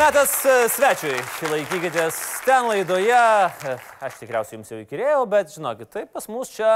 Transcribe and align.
Metas 0.00 0.30
e, 0.48 0.52
svečiui. 0.72 1.18
Laikykitės 1.50 2.16
ten 2.46 2.64
laidoje. 2.70 3.12
E, 3.12 3.72
Aš 4.00 4.14
tikriausiai 4.16 4.56
jums 4.56 4.70
jau 4.72 4.78
įkirėjau, 4.80 5.18
bet 5.28 5.52
žinokit, 5.52 5.90
tai 5.92 6.06
pas 6.08 6.24
mus 6.32 6.48
čia 6.54 6.70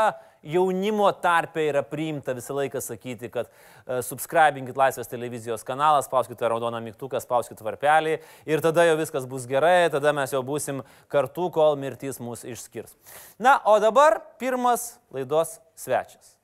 jaunimo 0.45 1.09
tarpe 1.25 1.65
yra 1.65 1.81
priimta 1.89 2.35
visą 2.37 2.59
laiką 2.59 2.83
sakyti, 2.85 3.31
kad 3.33 3.49
uh, 3.49 4.03
subscribinkit 4.05 4.77
Laisvės 4.77 5.09
televizijos 5.09 5.65
kanalą, 5.65 6.03
spauskite 6.05 6.51
raudoną 6.53 6.83
mygtuką, 6.85 7.23
spauskite 7.25 7.65
varpelį 7.65 8.19
ir 8.45 8.65
tada 8.67 8.85
jau 8.91 9.01
viskas 9.01 9.25
bus 9.31 9.49
gerai, 9.49 9.89
tada 9.95 10.13
mes 10.13 10.37
jau 10.37 10.45
busim 10.45 10.85
kartu, 11.09 11.49
kol 11.55 11.81
mirtis 11.81 12.21
mus 12.21 12.45
išskirs. 12.45 12.93
Na, 13.41 13.57
o 13.65 13.79
dabar 13.81 14.21
pirmas 14.37 14.99
laidos 15.17 15.63
svečias. 15.81 16.35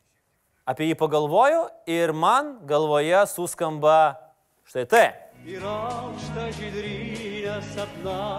Apie 0.64 0.88
jį 0.88 0.96
pagalvoju 0.96 1.66
ir 1.92 2.16
man 2.16 2.54
galvoje 2.70 3.26
suskamba 3.36 3.98
štai 4.64 4.88
tai. 4.88 5.08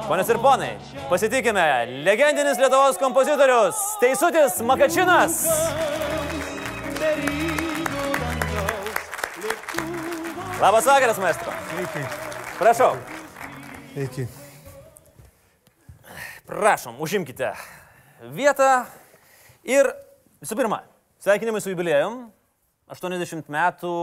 Ponas 0.08 0.30
ir 0.30 0.38
ponai, 0.38 0.78
pasitikime, 1.10 1.64
legendinis 2.06 2.60
Lietuvos 2.62 3.00
kompozitorius 3.02 3.80
Teisutis 4.00 4.62
Makačinas. 4.62 5.40
Labas 10.62 10.86
vakaras, 10.86 11.18
maestro. 11.18 11.52
Sveiki. 11.74 12.06
Prašau, 12.60 12.94
Sveiki. 13.94 14.28
prašom, 16.46 17.02
užimkite 17.02 17.50
vietą. 18.30 18.86
Ir 19.66 19.90
visų 20.38 20.54
pirma, 20.60 20.84
sveikinimai 21.18 21.66
su 21.66 21.74
jubiliejum. 21.74 22.28
80 22.94 23.50
metų. 23.50 23.96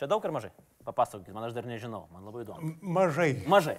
Čia 0.00 0.10
daug 0.10 0.24
ar 0.26 0.34
mažai? 0.34 0.50
Papasakokit, 0.88 1.34
man 1.36 1.44
aš 1.44 1.52
dar 1.52 1.66
nežinau, 1.68 2.06
man 2.14 2.24
labai 2.24 2.46
įdomu. 2.46 2.70
Mažai. 2.80 3.34
Mažai. 3.44 3.76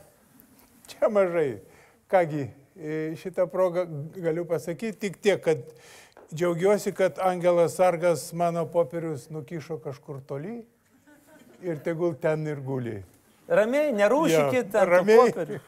Čia 0.91 1.09
mažai. 1.09 1.47
Kągi, 2.09 2.43
e, 2.77 2.99
šitą 3.17 3.47
progą 3.49 3.87
galiu 4.13 4.45
pasakyti 4.45 4.99
tik 5.07 5.17
tiek, 5.17 5.41
kad 5.41 5.63
džiaugiuosi, 6.29 6.93
kad 6.93 7.17
Angelas 7.25 7.79
Sargas 7.79 8.29
mano 8.33 8.67
popierius 8.69 9.25
nukišo 9.33 9.79
kažkur 9.81 10.21
toli 10.29 10.59
ir 11.65 11.81
tegul 11.81 12.13
ten 12.13 12.45
ir 12.47 12.61
guli. 12.61 12.99
Ramiai, 13.49 13.89
nerūšykit, 13.97 14.69
tų 14.75 14.87
ramiai. 14.93 15.19
popierių. 15.33 15.59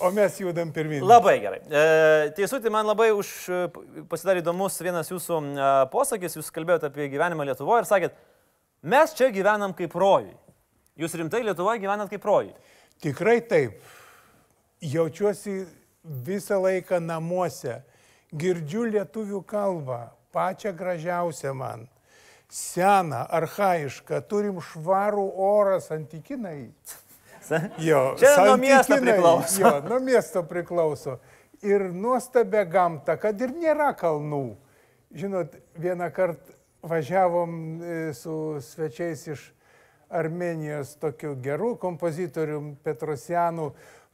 O 0.00 0.08
mes 0.16 0.40
judam 0.40 0.72
pirmin. 0.72 1.04
Labai 1.04 1.36
gerai. 1.42 1.60
E, 1.68 2.30
Teisutį, 2.36 2.72
man 2.72 2.88
labai 2.88 3.10
už, 3.12 3.30
e, 3.52 3.64
pasidarė 4.08 4.40
įdomus 4.40 4.80
vienas 4.80 5.12
jūsų 5.12 5.40
e, 5.44 5.72
posakis, 5.92 6.38
jūs 6.40 6.48
kalbėjote 6.56 6.88
apie 6.88 7.10
gyvenimą 7.12 7.44
Lietuvoje 7.50 7.84
ir 7.84 7.88
sakėt, 7.90 8.16
mes 8.80 9.12
čia 9.18 9.28
gyvenam 9.34 9.76
kaip 9.76 9.92
rojui. 9.92 10.32
Jūs 11.00 11.16
rimtai 11.16 11.42
Lietuvoje 11.46 11.80
gyvenat 11.80 12.10
kaip 12.12 12.24
rojui. 12.28 12.52
Tikrai 13.00 13.40
taip. 13.48 13.80
Jaučiuosi 14.84 15.62
visą 16.04 16.60
laiką 16.60 17.00
namuose. 17.00 17.80
Girdžiu 18.30 18.84
lietuvių 18.86 19.40
kalbą, 19.48 20.04
pačią 20.30 20.70
gražiausią 20.76 21.54
man. 21.56 21.88
Seną, 22.50 23.24
arhaišką, 23.26 24.20
turim 24.30 24.60
švarų 24.62 25.24
orą 25.34 25.80
santykinai. 25.82 26.70
Jo, 27.82 28.14
Čia 28.20 28.36
nuo 28.44 28.56
miesto 28.60 29.00
priklauso. 29.00 29.60
Jo, 29.62 29.72
nuo 29.82 29.98
miesto 30.04 30.42
priklauso. 30.46 31.16
Ir 31.66 31.88
nuostabia 31.90 32.62
gamta, 32.68 33.16
kad 33.18 33.40
ir 33.42 33.50
nėra 33.56 33.90
kalnų. 33.98 34.54
Žinot, 35.10 35.56
vieną 35.80 36.06
kartą 36.14 36.54
važiavom 36.86 37.56
e, 37.82 37.96
su 38.14 38.34
svečiais 38.62 39.26
iš 39.34 39.42
Armenijos, 40.10 40.96
tokiu 41.00 41.36
geru 41.42 41.76
kompozitorium 41.80 42.74
Petrosianu, 42.84 43.70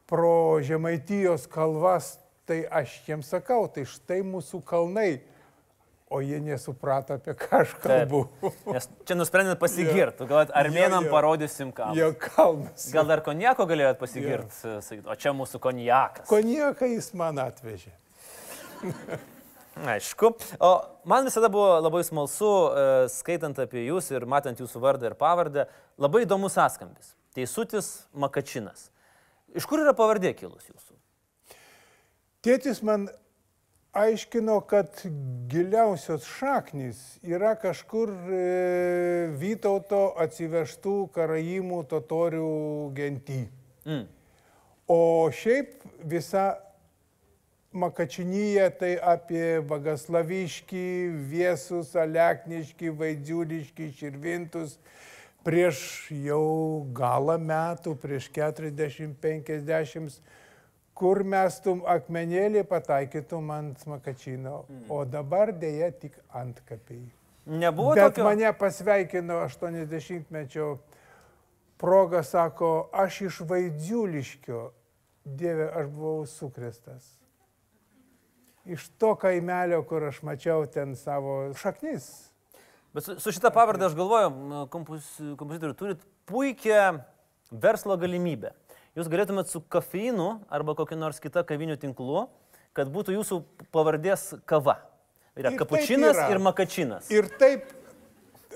pro 0.06 0.60
Žemaitijos 0.62 1.48
kalvas. 1.50 2.18
Tai 2.46 2.60
aš 2.70 3.00
jiems 3.08 3.26
sakau, 3.32 3.64
tai 3.66 3.82
štai 3.90 4.20
mūsų 4.22 4.60
kalnai. 4.68 5.16
O 6.06 6.20
jie 6.22 6.38
nesuprato, 6.38 7.16
apie 7.18 7.32
ką 7.34 7.64
aš 7.64 7.72
kalbu. 7.82 8.20
Nes 8.70 8.86
čia 9.08 9.16
nusprendėt 9.18 9.58
pasigirti, 9.58 10.22
galvojat, 10.22 10.52
armėnam 10.54 11.02
Jo, 11.02 11.08
jo. 11.08 11.14
parodysim 11.16 11.72
ką. 11.74 11.88
Jo 11.98 12.12
kalnas. 12.14 12.86
Gal 12.94 13.10
dar 13.10 13.24
konjako 13.26 13.66
galėjot 13.66 13.98
pasigirti, 13.98 14.54
sakyt, 14.86 15.02
o 15.10 15.16
čia 15.18 15.34
mūsų 15.34 15.58
konjakas. 15.64 16.28
Konjaką 16.30 16.92
jis 16.92 17.10
man 17.18 17.42
atvežė. 17.42 17.90
Aišku. 19.76 20.32
O 20.60 20.70
man 21.04 21.26
visada 21.28 21.50
buvo 21.52 21.76
labai 21.84 22.00
smalsu, 22.04 22.48
e, 22.48 22.84
skaitant 23.12 23.58
apie 23.60 23.84
jūs 23.84 24.08
ir 24.14 24.24
matant 24.24 24.56
jūsų 24.56 24.80
vardą 24.80 25.10
ir 25.10 25.16
pavardę, 25.20 25.66
labai 26.00 26.24
įdomus 26.24 26.56
sąskambis. 26.56 27.12
Teisutis 27.36 28.06
Makačinas. 28.16 28.88
Iš 29.56 29.68
kur 29.68 29.84
yra 29.84 29.92
pavardė 29.96 30.32
kilus 30.36 30.64
jūsų? 30.70 30.96
Tėtis 32.46 32.80
man 32.86 33.08
aiškino, 33.96 34.58
kad 34.68 35.00
giliausios 35.50 36.24
šaknys 36.38 37.00
yra 37.24 37.52
kažkur 37.60 38.12
e, 38.12 38.42
Vytauto 39.36 40.10
atsivežtų 40.24 40.98
karaimų 41.12 41.82
totorių 41.90 42.50
genty. 42.96 43.44
Mm. 43.84 44.06
O 44.88 45.00
šiaip 45.34 45.82
visa 46.06 46.54
Makačinyje 47.76 48.66
tai 48.80 48.92
apie 48.96 49.60
Bagaslaviškį, 49.68 50.86
Viesus, 51.30 51.92
Alekniškį, 51.98 52.92
Vaidžiuliškį, 53.02 53.90
Širvintus. 53.98 54.78
Prieš 55.46 55.78
jau 56.10 56.86
galą 56.96 57.36
metų, 57.38 57.94
prieš 58.02 58.30
40-50, 58.34 60.16
kur 60.96 61.22
mestum 61.22 61.84
akmenėlį, 61.86 62.64
pataikytum 62.66 63.52
ant 63.54 63.84
Makačino. 63.86 64.64
O 64.88 65.04
dabar 65.06 65.52
dėja 65.54 65.92
tik 65.92 66.16
ant 66.34 66.58
kapiai. 66.66 67.04
Nebuvo 67.46 67.94
Bet 67.94 68.16
tokio. 68.16 68.24
mane 68.26 68.50
pasveikino 68.58 69.36
80-mečio 69.44 70.72
proga, 71.78 72.24
sako, 72.26 72.88
aš 72.92 73.20
iš 73.28 73.40
Vaidžiuliškio, 73.46 74.64
Dieve, 75.26 75.68
aš 75.74 75.86
buvau 75.90 76.26
sukrestas. 76.26 77.06
Iš 78.66 78.88
to 78.98 79.12
kaimelio, 79.14 79.82
kur 79.86 80.08
aš 80.08 80.22
mačiau 80.26 80.64
ten 80.66 80.96
savo 80.98 81.52
šaknis. 81.54 82.08
Bet 82.96 83.04
su, 83.06 83.14
su 83.20 83.32
šitą 83.36 83.52
pavardę 83.54 83.86
aš 83.86 83.94
galvoju, 83.94 84.66
kompos, 84.72 85.06
kompozitorių 85.38 85.76
turit 85.78 86.02
puikią 86.26 86.96
verslo 87.52 87.94
galimybę. 88.00 88.50
Jūs 88.96 89.10
galėtumėt 89.12 89.52
su 89.52 89.60
kafeinu 89.70 90.40
arba 90.50 90.74
kokiu 90.78 90.96
nors 90.98 91.20
kita 91.22 91.44
kavinių 91.46 91.76
tinklu, 91.78 92.24
kad 92.74 92.88
būtų 92.92 93.14
jūsų 93.18 93.38
pavardės 93.74 94.30
kava. 94.48 94.78
Yra 95.36 95.52
Ir 95.52 95.58
kapučinas 95.60 96.16
yra. 96.16 96.30
ir 96.32 96.40
makačinas. 96.40 97.10
Ir 97.12 97.28
taip, 97.38 97.68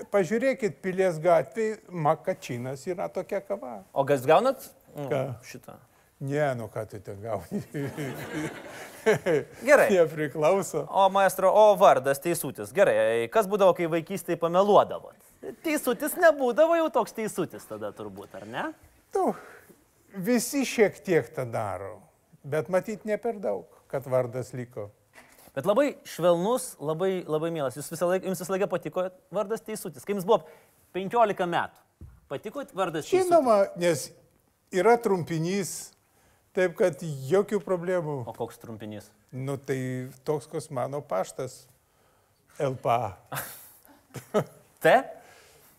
pažiūrėkit, 0.09 0.79
pilies 0.81 1.19
gatvėje, 1.21 1.77
Makačinas 1.93 2.87
yra 2.89 3.05
tokia 3.13 3.39
kava. 3.45 3.83
O 3.93 4.03
kas 4.09 4.25
gaunat? 4.25 4.65
Nu, 4.95 5.05
Ką? 5.11 5.21
Šitą. 5.45 5.77
Ne, 6.21 6.53
nu 6.55 6.67
ką 6.69 6.85
tu 6.85 6.99
ten 7.01 7.17
gauni. 7.21 7.61
Gerai. 9.65 9.87
Nepriklauso. 9.89 10.85
O 10.89 11.09
maestro, 11.09 11.49
o 11.49 11.75
vardas 11.75 12.21
teisutis. 12.21 12.69
Gerai, 12.75 13.25
kas 13.33 13.47
būdavo, 13.49 13.73
kai 13.73 13.87
vaikystėje 13.89 14.37
pameluodavot? 14.41 15.17
Teisutis 15.65 16.13
nebūdavo 16.21 16.77
jau 16.77 16.89
toks 16.93 17.15
teisutis 17.17 17.65
tada 17.65 17.89
turbūt, 17.97 18.35
ar 18.37 18.45
ne? 18.45 18.65
Tu, 19.09 19.23
visi 20.13 20.61
šiek 20.67 20.99
tiek 21.01 21.31
tą 21.33 21.47
daro, 21.49 21.95
bet 22.45 22.69
matyt 22.69 23.07
ne 23.09 23.17
per 23.17 23.39
daug, 23.41 23.65
kad 23.89 24.05
vardas 24.05 24.53
liko. 24.53 24.91
Bet 25.55 25.65
labai 25.65 25.95
švelnus, 26.07 26.75
labai, 26.79 27.23
labai 27.27 27.49
mielas. 27.51 27.79
Jūs 27.79 27.89
visą 27.91 28.11
laiką, 28.11 28.29
jums 28.29 28.43
visą 28.43 28.53
laiką 28.53 28.67
patiko 28.71 29.07
vardas 29.33 29.65
teisutis. 29.65 30.05
Kai 30.05 30.13
jums 30.13 30.27
buvo 30.29 30.43
15 30.93 31.49
metų, 31.49 31.81
patiko 32.29 32.63
vardas 32.77 33.09
teisutis? 33.09 33.25
Žinoma, 33.25 33.57
nes 33.81 34.05
yra 34.71 34.93
trumpinys, 35.01 35.91
taip 36.57 36.75
kad 36.79 37.03
jokių 37.03 37.61
problemų. 37.63 38.21
O 38.27 38.35
koks 38.35 38.59
trumpinys? 38.61 39.09
Nu 39.31 39.57
tai 39.57 40.09
toks, 40.27 40.49
koks 40.51 40.69
mano 40.73 41.01
paštas. 41.05 41.65
LPA. 42.59 43.15
T? 44.83 44.99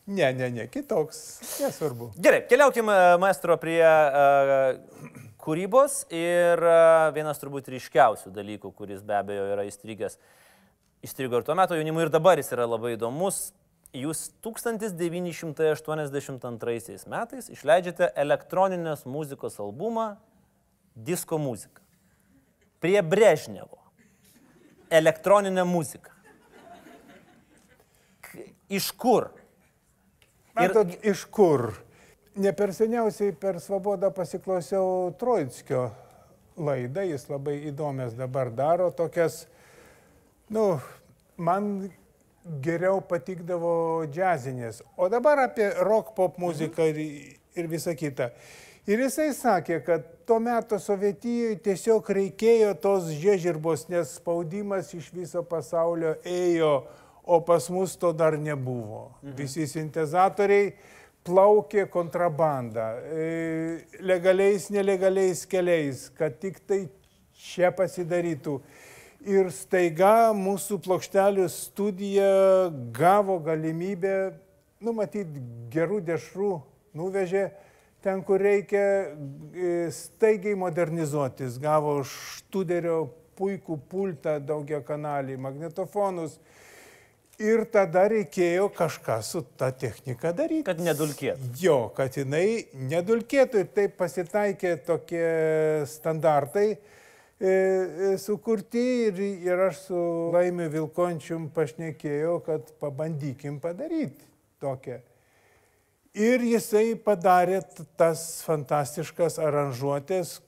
Ne, 0.06 0.32
ne, 0.34 0.50
ne, 0.50 0.66
kitoks. 0.66 1.38
Nesvarbu. 1.62 2.10
Gerai, 2.18 2.42
keliaukime, 2.50 2.90
maestro, 3.22 3.54
prie 3.60 3.84
uh, 3.86 4.74
kūrybos 5.42 6.06
ir 6.10 6.58
uh, 6.58 7.14
vienas 7.14 7.38
turbūt 7.38 7.68
ryškiausių 7.70 8.30
dalykų, 8.34 8.72
kuris 8.74 9.02
be 9.06 9.14
abejo 9.20 9.44
yra 9.52 9.62
įstrigęs. 9.68 10.18
Įstrigo 11.06 11.38
ir 11.38 11.44
tuo 11.46 11.54
metu 11.58 11.74
jaunimui 11.78 12.02
ir 12.06 12.10
dabar 12.14 12.36
jis 12.40 12.50
yra 12.54 12.64
labai 12.66 12.90
įdomus. 12.96 13.36
Jūs 13.92 14.32
1982 14.42 17.06
metais 17.12 17.44
išleidžiate 17.52 18.06
elektroninės 18.24 19.00
muzikos 19.04 19.60
albumą 19.60 20.16
Disko 20.94 21.38
muzika. 21.38 21.80
Prie 22.80 23.02
Brežnevo. 23.02 23.78
Elektroninė 24.92 25.64
muzika. 25.64 26.10
K- 28.20 28.48
Iš 28.68 28.90
kur? 28.92 29.30
Ir- 30.52 30.68
Matot, 30.68 30.92
iš 31.04 31.24
kur? 31.24 31.72
ne 32.36 32.52
per 33.36 33.58
Svobodą 33.60 34.08
pasiklausiau 34.12 35.12
Troitskio 35.20 35.90
laidą, 36.56 37.02
jis 37.04 37.26
labai 37.28 37.58
įdomias 37.68 38.14
dabar 38.16 38.50
daro 38.50 38.90
tokias, 38.90 39.46
nu, 40.48 40.80
man 41.36 41.90
geriau 42.64 43.00
patikdavo 43.04 44.04
džiazinės, 44.08 44.82
o 44.96 45.08
dabar 45.12 45.38
apie 45.44 45.70
rock 45.84 46.14
pop 46.16 46.38
muziką 46.40 46.88
ir, 46.92 46.98
ir 47.56 47.68
visą 47.68 47.92
kitą. 47.96 48.30
Ir 48.90 48.98
jisai 48.98 49.28
sakė, 49.30 49.76
kad 49.86 50.06
tuo 50.26 50.40
metu 50.42 50.74
Sovietijoje 50.82 51.60
tiesiog 51.62 52.08
reikėjo 52.18 52.72
tos 52.82 53.12
žiežirbos, 53.14 53.84
nes 53.92 54.16
spaudimas 54.18 54.90
iš 54.96 55.12
viso 55.14 55.44
pasaulio 55.46 56.16
ėjo, 56.26 56.72
o 57.22 57.38
pas 57.46 57.68
mus 57.70 57.94
to 57.94 58.10
dar 58.10 58.34
nebuvo. 58.34 59.12
Mhm. 59.22 59.36
Visi 59.38 59.68
sintezatoriai 59.70 60.72
plaukė 61.22 61.86
kontrabandą, 61.86 62.88
e, 63.06 63.86
legaliais, 64.02 64.66
nelegaliais 64.74 65.46
keliais, 65.46 66.08
kad 66.18 66.40
tik 66.42 66.58
tai 66.66 66.88
čia 67.38 67.70
pasidarytų. 67.70 68.58
Ir 69.30 69.54
staiga 69.54 70.32
mūsų 70.34 70.82
plokštelių 70.82 71.46
studija 71.46 72.70
gavo 72.90 73.38
galimybę, 73.38 74.32
numatyti 74.82 75.38
gerų 75.70 76.02
dešrų, 76.02 76.56
nuvežė 76.98 77.52
ten, 78.02 78.22
kur 78.26 78.42
reikia 78.42 78.84
e, 78.84 79.74
staigiai 79.94 80.58
modernizuotis. 80.58 81.58
Gavo 81.62 82.00
študerio 82.06 83.04
puikų 83.38 83.78
pultą 83.90 84.36
daugia 84.44 84.82
kanalį, 84.86 85.38
magnetofonus, 85.40 86.36
Ir 87.42 87.64
tada 87.72 88.04
reikėjo 88.12 88.68
kažką 88.76 89.16
su 89.24 89.40
ta 89.58 89.70
technika 89.74 90.30
daryti. 90.36 90.66
Kad 90.66 90.82
nedulkėtų. 90.84 91.48
Jo, 91.58 91.76
kad 91.96 92.14
jinai 92.14 92.68
nedulkėtų 92.90 93.62
ir 93.64 93.70
taip 93.72 93.96
pasitaikė 93.98 94.74
tokie 94.86 95.24
standartai 95.90 96.66
e, 96.70 96.76
e, 97.48 98.10
sukurti 98.20 98.84
ir, 99.08 99.22
ir 99.48 99.64
aš 99.70 99.80
su 99.88 100.02
Laimiu 100.34 100.68
Vilkončium 100.70 101.48
pašnekėjau, 101.56 102.36
kad 102.46 102.70
pabandykim 102.82 103.58
padaryti 103.64 104.28
tokią. 104.62 105.00
Ir 106.12 106.42
jisai 106.44 106.92
padarė 107.00 107.62
tas 107.96 108.42
fantastiškas 108.44 109.38
aranžuotės, 109.40 110.40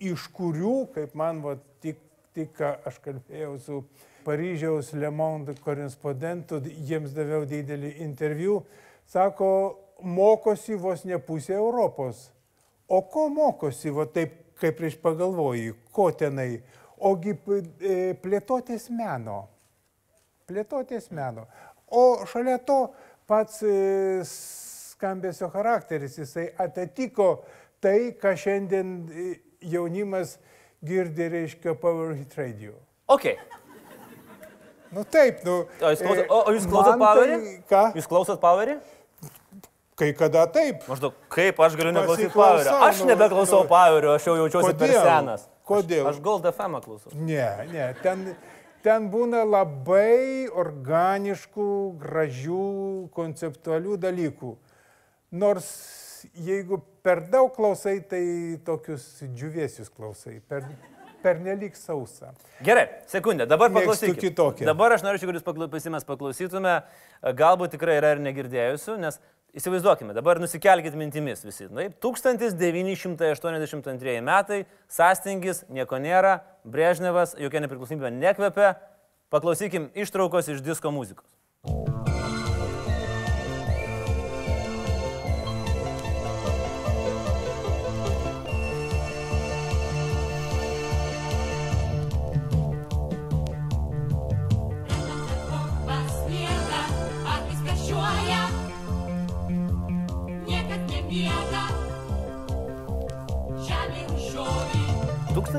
iš 0.00 0.24
kurių, 0.32 0.86
kaip 0.94 1.12
man 1.18 1.42
va, 1.44 1.58
tik, 1.84 1.98
tik 2.32 2.56
aš 2.64 2.96
kalbėjau 3.04 3.52
su 3.60 3.82
Paryžiaus 4.24 4.94
Le 4.96 5.10
Monde 5.12 5.52
korespondentų, 5.60 6.62
jiems 6.88 7.12
daviau 7.12 7.44
didelį 7.48 7.98
interviu, 8.06 8.62
sako, 9.12 9.50
mokosi 10.00 10.78
vos 10.80 11.04
ne 11.04 11.20
pusė 11.20 11.58
Europos. 11.58 12.30
O 12.88 13.02
ko 13.04 13.28
mokosi, 13.28 13.92
va 13.92 14.08
taip 14.08 14.38
kaip 14.60 14.76
prieš 14.80 14.96
pagalvoji, 15.04 15.74
ko 15.92 16.10
tenai? 16.16 16.62
Ogi 17.00 17.32
e, 17.32 18.14
plėtotės 18.20 18.88
meno. 18.92 19.42
Plėtotės 20.48 21.08
meno. 21.16 21.46
O 21.92 22.24
šalia 22.28 22.58
to 22.64 22.82
pats 23.28 23.62
e, 23.64 24.24
skambesio 25.00 25.48
charakteris, 25.48 26.18
jisai 26.20 26.50
atitiko 26.60 27.40
tai, 27.80 28.12
ką 28.20 28.34
šiandien 28.36 28.92
e, 29.08 29.30
jaunimas 29.72 30.36
girdi, 30.84 31.28
reiškia, 31.32 31.74
Power 31.80 32.12
Hit 32.18 32.36
Radio. 32.36 32.76
Okay. 33.08 33.38
Nu 34.92 35.04
taip, 35.08 35.40
nu. 35.46 35.64
O 35.80 35.92
jūs 35.94 36.04
klausot, 36.04 36.24
o, 36.28 36.38
o 36.42 36.54
jūs 36.54 36.68
klausot 36.68 37.00
Powerį? 37.00 37.40
Tai, 37.40 37.56
ką? 37.70 37.82
Jūs 37.96 38.10
klausot 38.10 38.40
Powerį? 38.42 38.76
Kai 40.00 40.12
kada 40.18 40.44
taip. 40.52 40.84
Maždaug, 40.90 41.16
kaip 41.32 41.60
aš 41.64 41.76
galiu 41.80 41.96
neklausyti 41.96 42.32
Powerio? 42.34 42.78
Aš 42.84 43.04
nu, 43.04 43.10
nebeklausau 43.14 43.64
nu, 43.64 43.70
Powerio, 43.70 44.14
aš 44.18 44.28
jau 44.28 44.38
jaučiuosi 44.42 44.72
per 44.74 44.90
kodėl? 44.90 45.04
senas. 45.06 45.46
Kodėl? 45.70 46.04
Aš, 46.10 46.18
aš 46.18 46.24
Gold 46.24 46.48
FM 46.50 46.80
klausau. 46.84 47.12
Ne, 47.16 47.46
ne, 47.70 47.92
ten, 48.02 48.32
ten 48.84 49.06
būna 49.12 49.46
labai 49.46 50.50
organiškų, 50.50 51.70
gražių, 52.04 52.66
konceptualių 53.16 54.00
dalykų. 54.04 54.58
Nors 55.30 55.66
jeigu 56.34 56.80
per 57.02 57.20
daug 57.30 57.52
klausai, 57.54 58.00
tai 58.04 58.58
tokius 58.66 59.22
džiuvėsius 59.34 59.88
klausai. 59.94 60.40
Per, 60.48 60.64
pernelik 61.22 61.76
sausa. 61.76 62.32
Gerai, 62.64 62.86
sekundė, 63.10 63.46
dabar 63.48 63.70
paklausykime. 63.74 64.14
Dabar 64.68 64.92
aš 64.96 65.02
norėčiau, 65.04 65.26
kad 65.30 65.36
jūs 65.38 65.44
paklau- 65.44 65.90
mes 65.92 66.04
paklausytume, 66.04 66.82
galbūt 67.22 67.70
tikrai 67.76 67.96
yra 68.00 68.10
ir 68.16 68.20
negirdėjusių, 68.24 68.96
nes 68.98 69.18
įsivaizduokime, 69.54 70.14
dabar 70.14 70.38
nusikelkite 70.40 70.96
mintimis 70.96 71.44
visi. 71.44 71.68
Taip, 71.68 72.00
1982 72.00 74.20
metai, 74.22 74.64
sąstingis, 74.88 75.64
nieko 75.68 75.98
nėra, 76.00 76.40
Brežnevas, 76.64 77.34
jokia 77.36 77.60
nepriklausomybė 77.60 78.10
nekvepia. 78.12 78.76
Paklausykim 79.30 79.90
ištraukos 79.94 80.48
iš 80.48 80.60
disko 80.60 80.90
muzikos. 80.90 81.30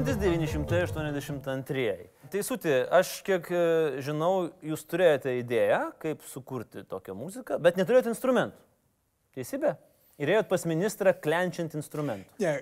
1982. 0.05 2.09
Teisutį, 2.31 2.75
aš 2.97 3.07
kiek 3.27 3.43
e, 3.53 3.55
žinau, 4.01 4.49
jūs 4.65 4.81
turėjote 4.89 5.29
idėją, 5.39 5.81
kaip 6.01 6.17
sukurti 6.29 6.83
tokią 6.89 7.13
muziką, 7.17 7.59
bet 7.61 7.77
neturėjote 7.77 8.09
instrumentų. 8.13 8.59
Teisybė? 9.37 9.71
Ir 10.21 10.27
ėjot 10.35 10.47
pas 10.49 10.61
ministrą 10.69 11.11
klenčiant 11.17 11.71
instrumentų. 11.77 12.29
Ne, 12.41 12.53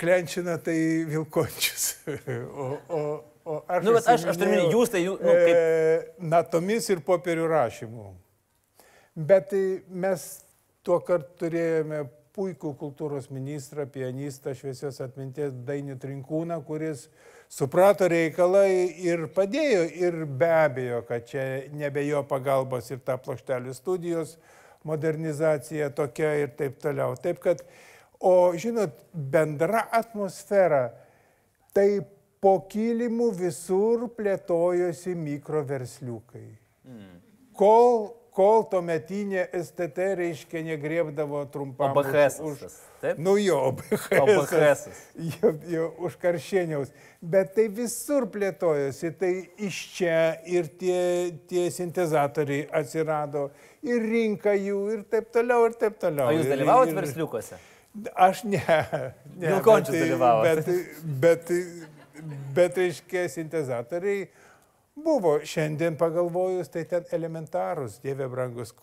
klenčina 0.00 0.54
tai 0.62 0.78
Vilkončius. 1.08 1.84
O, 2.48 2.50
o, 2.88 2.90
o 3.46 3.48
aš... 3.70 3.84
Nu, 3.86 3.92
bet 3.94 4.04
aš, 4.10 4.20
aš 4.32 4.36
turiu 4.40 4.52
minėti, 4.52 4.74
jūs 4.74 4.88
tai 4.92 5.00
jų... 5.04 5.14
Nu, 5.22 5.32
kaip... 5.32 5.54
e, 5.54 5.56
natomis 6.34 6.84
ir 6.92 6.98
popierių 7.06 7.46
rašymų. 7.54 8.06
Bet 9.28 9.42
tai 9.52 9.64
mes 9.88 10.20
tuo 10.86 10.98
kartu 11.04 11.30
turėjome 11.44 11.98
puikų 12.38 12.74
kultūros 12.78 13.26
ministrą, 13.34 13.88
pianistą 13.90 14.54
šviesios 14.54 15.00
atminties 15.02 15.56
Dainių 15.66 15.96
Trinkūną, 15.98 16.60
kuris 16.66 17.08
suprato 17.50 18.06
reikalą 18.10 18.62
ir 19.02 19.26
padėjo. 19.34 19.82
Ir 19.98 20.22
be 20.28 20.50
abejo, 20.60 21.02
kad 21.08 21.26
čia 21.26 21.44
nebe 21.74 22.04
jo 22.06 22.22
pagalbos 22.28 22.92
ir 22.94 23.02
ta 23.02 23.18
plokštelių 23.18 23.74
studijos 23.74 24.36
modernizacija 24.86 25.90
tokia 25.90 26.34
ir 26.44 26.54
taip 26.58 26.78
toliau. 26.82 27.16
Taip 27.18 27.42
kad, 27.42 27.64
o 28.20 28.52
žinot, 28.54 28.94
bendra 29.12 29.82
atmosfera, 29.98 30.92
tai 31.74 32.00
po 32.38 32.54
kilimų 32.70 33.32
visur 33.40 34.06
plėtojosi 34.14 35.16
mikroversliukai. 35.18 36.46
Mm. 36.86 37.16
Kol 37.58 38.17
kol 38.38 38.62
tuometinė 38.70 39.48
STT 39.58 40.12
reiškia 40.20 40.62
negriebdavo 40.66 41.42
trumpam. 41.52 41.90
OBHS. 41.90 42.38
Už, 42.46 42.60
už, 42.68 42.76
taip? 43.02 43.18
Nu 43.22 43.34
jo, 43.40 43.58
OBHS. 43.72 44.06
OBHS. 44.22 44.84
Jo, 45.38 45.52
jo, 45.72 45.88
už 46.06 46.18
karšieniaus. 46.22 46.92
Bet 47.18 47.50
tai 47.56 47.66
visur 47.74 48.28
plėtojosi, 48.30 49.10
tai 49.18 49.32
iš 49.66 49.80
čia 49.96 50.20
ir 50.46 50.70
tie, 50.78 51.00
tie 51.50 51.66
sintezatoriai 51.74 52.68
atsirado, 52.80 53.48
ir 53.82 54.06
rinka 54.06 54.54
jų, 54.54 54.84
ir 54.94 55.04
taip 55.10 55.32
toliau, 55.34 55.66
ir 55.66 55.74
taip 55.80 55.98
toliau. 55.98 56.30
O 56.30 56.38
jūs 56.38 56.50
dalyvavot 56.52 56.94
versliukose? 57.00 57.58
Aš 58.14 58.44
ne. 58.46 58.62
ne 59.34 59.56
Vilkončius 59.56 59.96
dalyvavo. 59.98 60.46
Bet, 60.46 60.68
bet, 61.24 61.50
bet, 61.50 62.36
bet 62.54 62.84
reiškia, 62.84 63.26
sintezatoriai 63.34 64.28
Buvo, 65.04 65.38
šiandien 65.46 65.96
pagalvojus, 65.98 66.70
tai 66.72 66.84
ten 66.88 67.06
elementarus, 67.14 67.98
Dieve 68.02 68.26
brangus, 68.28 68.74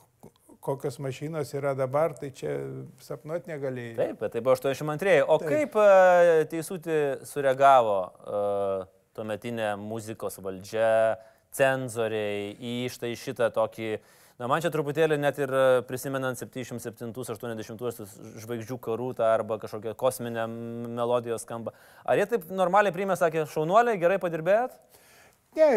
kokios 0.65 0.97
mašinos 0.99 1.53
yra 1.53 1.75
dabar, 1.77 2.15
tai 2.17 2.31
čia 2.33 2.55
sapnuot 3.03 3.49
negalėjai. 3.49 3.95
Taip, 3.99 4.25
tai 4.33 4.41
buvo 4.41 4.55
82. 4.57 5.21
O 5.27 5.37
Taip. 5.41 5.51
kaip 5.51 5.77
e, 5.81 6.45
teisūti 6.49 6.99
sureagavo 7.29 7.97
uh, 8.01 8.85
tuometinė 9.15 9.75
muzikos 9.79 10.39
valdžia, 10.43 11.17
cenzoriai 11.55 12.55
į 12.57 12.75
štai 12.91 13.13
šitą 13.19 13.51
tokį, 13.55 13.91
na 14.41 14.49
man 14.51 14.63
čia 14.63 14.71
truputėlį 14.73 15.19
net 15.21 15.37
ir 15.39 15.53
prisimenant 15.87 16.39
77-80 16.41 18.17
žvaigždžių 18.43 18.79
karų 18.89 19.13
tą 19.19 19.29
arba 19.29 19.59
kažkokią 19.61 19.95
kosminę 19.99 20.47
melodiją 20.49 21.39
skamba. 21.39 21.75
Ar 22.03 22.19
jie 22.19 22.27
taip 22.33 22.49
normaliai 22.51 22.95
priėmė, 22.95 23.15
sakė, 23.19 23.45
šaunuoliai, 23.53 24.01
gerai 24.01 24.19
padirbėjot? 24.23 24.75
Ne, 25.55 25.67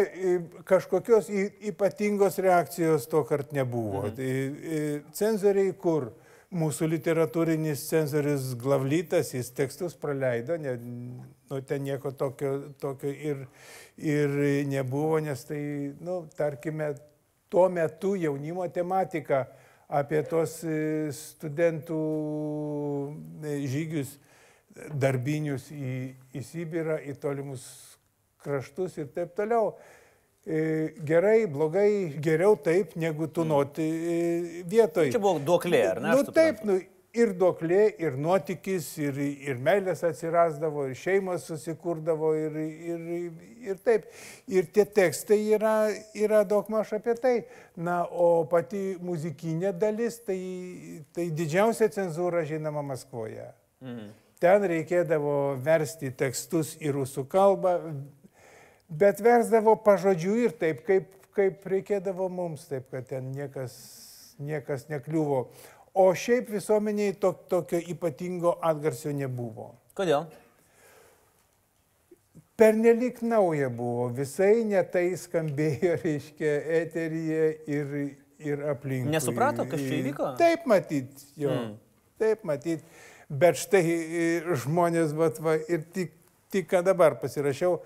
kažkokios 0.67 1.29
ypatingos 1.71 2.39
reakcijos 2.43 3.07
to 3.07 3.23
kart 3.23 3.53
nebuvo. 3.55 4.09
Mhm. 4.09 5.05
Cenzoriai 5.15 5.71
kur? 5.73 6.11
mūsų 6.49 6.87
literatūrinis 6.89 7.83
cenzorius 7.91 8.53
Glavlytas, 8.57 9.33
jis 9.35 9.51
tekstus 9.53 9.95
praleido, 9.99 10.57
ne, 10.57 10.75
nu, 10.81 11.61
ten 11.61 11.83
nieko 11.85 12.11
tokio, 12.17 12.71
tokio 12.81 13.11
ir, 13.13 13.43
ir 13.97 14.33
nebuvo, 14.69 15.19
nes 15.21 15.45
tai, 15.45 15.61
nu, 16.01 16.23
tarkime, 16.37 16.95
tuo 17.49 17.67
metu 17.69 18.15
jaunimo 18.17 18.65
tematika 18.73 19.45
apie 19.89 20.21
tos 20.29 20.59
e, 20.65 21.09
studentų 21.13 22.01
e, 23.41 23.55
žygius 23.69 24.17
darbinius 24.93 25.69
į, 25.73 25.93
į 26.33 26.43
Sibirą, 26.45 26.99
į 27.01 27.15
tolimus 27.21 27.65
kraštus 28.43 28.97
ir 29.01 29.09
taip 29.15 29.33
toliau. 29.37 29.73
E, 30.47 30.95
gerai, 31.05 31.43
blogai, 31.51 31.89
geriau 32.23 32.55
taip, 32.55 32.95
negu 32.95 33.27
tunoti 33.27 33.83
e, 33.83 34.21
vietoje. 34.69 35.11
Čia 35.13 35.21
buvo 35.21 35.41
duoklė, 35.43 35.83
ar 35.91 35.99
ne? 36.01 36.15
Nu, 36.15 36.23
taip, 36.33 36.63
nu, 36.65 36.77
ir 37.15 37.33
duoklė, 37.37 37.81
ir 38.01 38.17
nuotykis, 38.21 38.87
ir, 39.01 39.17
ir 39.49 39.59
meilės 39.63 40.03
atsirasdavo, 40.07 40.85
ir 40.89 40.97
šeimos 40.99 41.47
susikurdavo, 41.49 42.31
ir, 42.37 42.57
ir, 42.93 43.07
ir 43.71 43.81
taip. 43.85 44.07
Ir 44.49 44.69
tie 44.73 44.85
tekstai 44.85 45.39
yra, 45.57 45.75
yra 46.17 46.43
daug 46.47 46.69
maž 46.71 46.93
apie 46.97 47.15
tai. 47.19 47.35
Na, 47.77 48.01
o 48.05 48.45
pati 48.49 48.95
muzikinė 49.03 49.73
dalis, 49.79 50.21
tai, 50.25 50.39
tai 51.15 51.29
didžiausia 51.35 51.89
cenzūra 51.93 52.45
žinoma 52.47 52.85
Maskvoje. 52.93 53.51
Mhm. 53.83 54.15
Ten 54.39 54.63
reikėdavo 54.71 55.57
versti 55.59 56.13
tekstus 56.15 56.77
į 56.79 56.93
rusų 56.95 57.25
kalbą, 57.27 57.73
bet 58.89 59.21
versdavo 59.23 59.75
pažodžių 59.85 60.35
ir 60.45 60.55
taip, 60.59 60.83
kaip, 60.87 61.09
kaip 61.37 61.65
reikėdavo 61.69 62.29
mums, 62.33 62.65
taip 62.69 62.89
kad 62.93 63.07
ten 63.09 63.31
niekas, 63.35 63.75
niekas 64.41 64.87
nekliuvo. 64.89 65.47
O 65.99 66.09
šiaip 66.15 66.51
visuomeniai 66.53 67.15
to, 67.17 67.33
tokio 67.49 67.79
ypatingo 67.93 68.55
atgarsio 68.65 69.13
nebuvo. 69.15 69.73
Kodėl? 69.97 70.27
Pernelik 72.59 73.21
nauja 73.23 73.69
buvo, 73.71 74.09
visai 74.11 74.65
netai 74.67 75.13
skambėjo, 75.17 75.95
reiškia, 76.03 76.55
eteryje 76.81 77.45
ir, 77.71 77.93
ir 78.43 78.65
aplinkui. 78.73 79.13
Nesuprato, 79.13 79.65
kas 79.69 79.83
čia 79.85 80.01
įvyko? 80.01 80.33
Taip 80.39 80.67
matyt, 80.69 81.23
jo. 81.39 81.53
Mm. 81.53 81.77
Taip 82.19 82.43
matyt. 82.47 82.83
Bet 83.29 83.59
štai 83.61 83.83
žmonės, 84.65 85.13
vat, 85.15 85.39
va, 85.43 85.55
ir 85.71 85.85
tik, 85.93 86.11
tik 86.51 86.73
dabar 86.83 87.15
pasirašiau, 87.21 87.77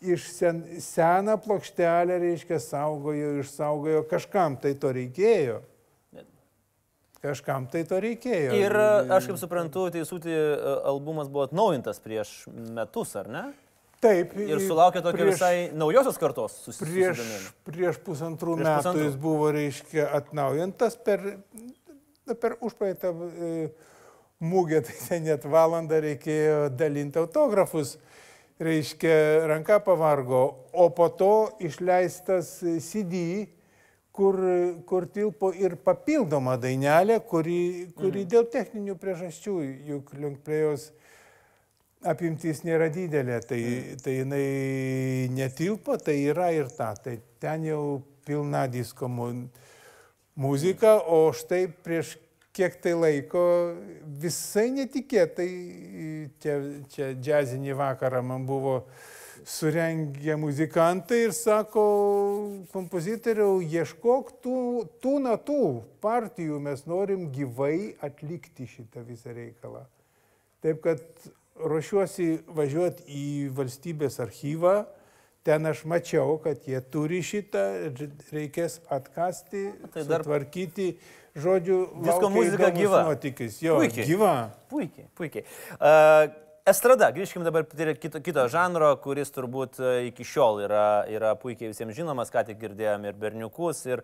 iš 0.00 0.26
sen, 0.32 0.62
seną 0.82 1.38
plokštelę, 1.40 2.18
reiškia, 2.20 2.60
saugojo, 2.60 3.36
išsaugojo, 3.40 4.04
kažkam 4.10 4.58
tai 4.60 4.74
to 4.78 4.92
reikėjo. 4.96 5.60
Kažkam 7.24 7.64
tai 7.72 7.82
to 7.88 7.98
reikėjo. 8.02 8.54
Ir 8.54 8.76
aš 8.76 9.30
kaip 9.30 9.38
suprantu, 9.40 9.86
Teisūti 9.94 10.30
e, 10.30 10.42
albumas 10.86 11.30
buvo 11.32 11.46
atnaujintas 11.48 11.98
prieš 12.04 12.44
metus, 12.52 13.16
ar 13.18 13.30
ne? 13.32 13.46
Taip. 14.04 14.34
Ir 14.36 14.60
sulaukė 14.60 15.00
tokio 15.00 15.24
prieš, 15.24 15.32
visai 15.32 15.54
naujosios 15.74 16.20
kartos 16.20 16.58
susidomėjimo. 16.66 17.16
Prieš, 17.16 17.46
prieš 17.66 18.00
pusantrų 18.04 18.58
prieš 18.58 18.68
metų 18.68 18.82
pusantrų. 18.82 19.06
jis 19.08 19.18
buvo, 19.24 19.48
reiškia, 19.56 20.04
atnaujintas 20.20 20.98
per, 21.06 21.24
per 22.44 22.58
užpraeitą 22.60 23.14
e, 23.16 23.52
mūgę, 24.44 24.82
tai 24.86 24.98
ten 25.00 25.26
net 25.30 25.48
valandą 25.48 26.02
reikėjo 26.04 26.66
dalinti 26.76 27.22
autografus 27.22 27.96
reiškia, 28.58 29.46
ranka 29.46 29.78
pavargo, 29.84 30.68
o 30.72 30.88
po 30.90 31.08
to 31.08 31.48
išleistas 31.60 32.58
CD, 32.80 33.46
kur, 34.16 34.38
kur 34.88 35.06
tilpo 35.12 35.52
ir 35.52 35.76
papildoma 35.84 36.56
dainelė, 36.60 37.20
kuri, 37.28 37.92
kuri 37.96 38.24
mhm. 38.24 38.30
dėl 38.32 38.48
techninių 38.52 38.96
priežasčių, 39.00 39.56
juk 39.92 40.14
linkplėjos 40.16 40.90
apimtis 42.06 42.62
nėra 42.64 42.88
didelė, 42.92 43.40
tai, 43.44 43.60
mhm. 43.60 44.02
tai 44.04 44.18
jinai 44.20 44.46
netilpo, 45.36 45.98
tai 46.00 46.20
yra 46.32 46.52
ir 46.56 46.70
ta, 46.72 46.94
tai 46.96 47.18
ten 47.42 47.68
jau 47.68 47.82
pilna 48.26 48.64
disko 48.70 49.08
muzika, 50.36 50.96
o 51.04 51.28
štai 51.36 51.66
prieš 51.84 52.16
kiek 52.56 52.78
tai 52.80 52.94
laiko 52.96 53.44
visai 54.22 54.70
netikėtai, 54.72 55.48
čia, 56.42 56.56
čia 56.92 57.12
džiazinį 57.14 57.76
vakarą 57.78 58.22
man 58.26 58.46
buvo 58.48 58.80
surengę 59.46 60.36
muzikantai 60.40 61.22
ir 61.28 61.34
sako, 61.36 61.84
kompozitoriau, 62.72 63.60
ieškok 63.62 64.32
tų, 64.42 64.60
tų 65.02 65.14
natų 65.26 65.62
partijų, 66.02 66.58
mes 66.62 66.82
norim 66.90 67.28
gyvai 67.34 67.94
atlikti 68.02 68.66
šitą 68.70 69.04
visą 69.06 69.34
reikalą. 69.36 69.84
Taip 70.64 70.82
kad 70.82 71.04
ruošiuosi 71.56 72.30
važiuoti 72.56 73.06
į 73.06 73.26
valstybės 73.56 74.18
archyvą, 74.24 74.80
ten 75.46 75.70
aš 75.70 75.84
mačiau, 75.86 76.40
kad 76.42 76.66
jie 76.66 76.80
turi 76.90 77.22
šitą, 77.24 77.62
reikės 78.34 78.80
atkasti, 78.90 79.68
tai 79.94 80.04
dar... 80.08 80.26
tvarkyti 80.26 80.96
žodžiu, 81.36 81.82
disko 82.04 82.32
muzika 82.32 82.72
gyva. 82.74 83.04
Nuotykis. 83.10 83.60
Jo, 83.64 83.78
puikiai. 83.80 84.08
Gyva. 84.08 84.32
Puikiai, 84.72 85.08
puikiai. 85.16 85.46
Uh, 85.76 86.32
Estrada, 86.66 87.12
grįžkime 87.14 87.46
dabar 87.46 87.62
prie 87.62 87.92
kito, 87.94 88.18
kito 88.18 88.42
žanro, 88.50 88.88
kuris 88.98 89.28
turbūt 89.30 89.76
iki 90.08 90.24
šiol 90.26 90.64
yra, 90.64 91.04
yra 91.06 91.36
puikiai 91.38 91.70
visiems 91.70 91.94
žinomas, 91.94 92.32
ką 92.34 92.42
tik 92.48 92.58
girdėjome 92.58 93.12
ir 93.12 93.20
berniukus, 93.20 93.84
ir, 93.86 94.02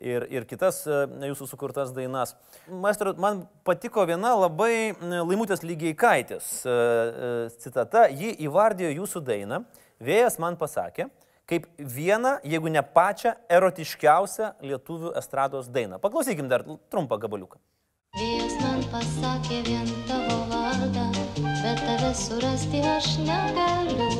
ir, 0.00 0.24
ir 0.32 0.46
kitas 0.48 0.78
jūsų 0.88 1.50
sukurtas 1.50 1.92
dainas. 1.92 2.32
Maestro, 2.72 3.12
man 3.20 3.42
patiko 3.60 4.06
viena 4.08 4.32
labai 4.38 4.94
laimutės 5.04 5.60
lygiai 5.60 5.92
kaitės 6.00 6.48
citata, 7.60 8.06
ji 8.08 8.32
įvardijo 8.48 8.94
jūsų 9.02 9.26
dainą, 9.28 9.60
vėjas 10.00 10.40
man 10.40 10.56
pasakė, 10.56 11.10
kaip 11.48 11.66
vieną, 11.78 12.36
jeigu 12.44 12.68
ne 12.68 12.82
pačią 12.82 13.32
erotiškiausią 13.48 14.52
lietuvių 14.60 15.14
estrados 15.20 15.70
dainą. 15.72 15.98
Paklausykim 16.02 16.48
dar 16.48 16.64
trumpą 16.92 17.18
gabaliuką. 17.24 17.60
Vėjas 18.18 18.56
man 18.60 18.84
pasakė 18.92 19.62
vien 19.68 19.88
tavo 20.08 20.38
vardą, 20.52 21.06
bet 21.62 21.82
tave 21.84 22.12
surasti 22.16 22.82
aš 22.92 23.10
negaliu. 23.24 24.10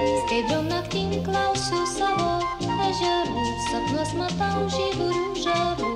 Skaidriom 0.00 0.68
naktim 0.68 1.16
klausiu 1.24 1.80
savo 1.94 2.30
ežerų, 2.88 3.48
sapnuos 3.70 4.14
matau 4.20 4.68
žygurių 4.76 5.26
žarų. 5.44 5.92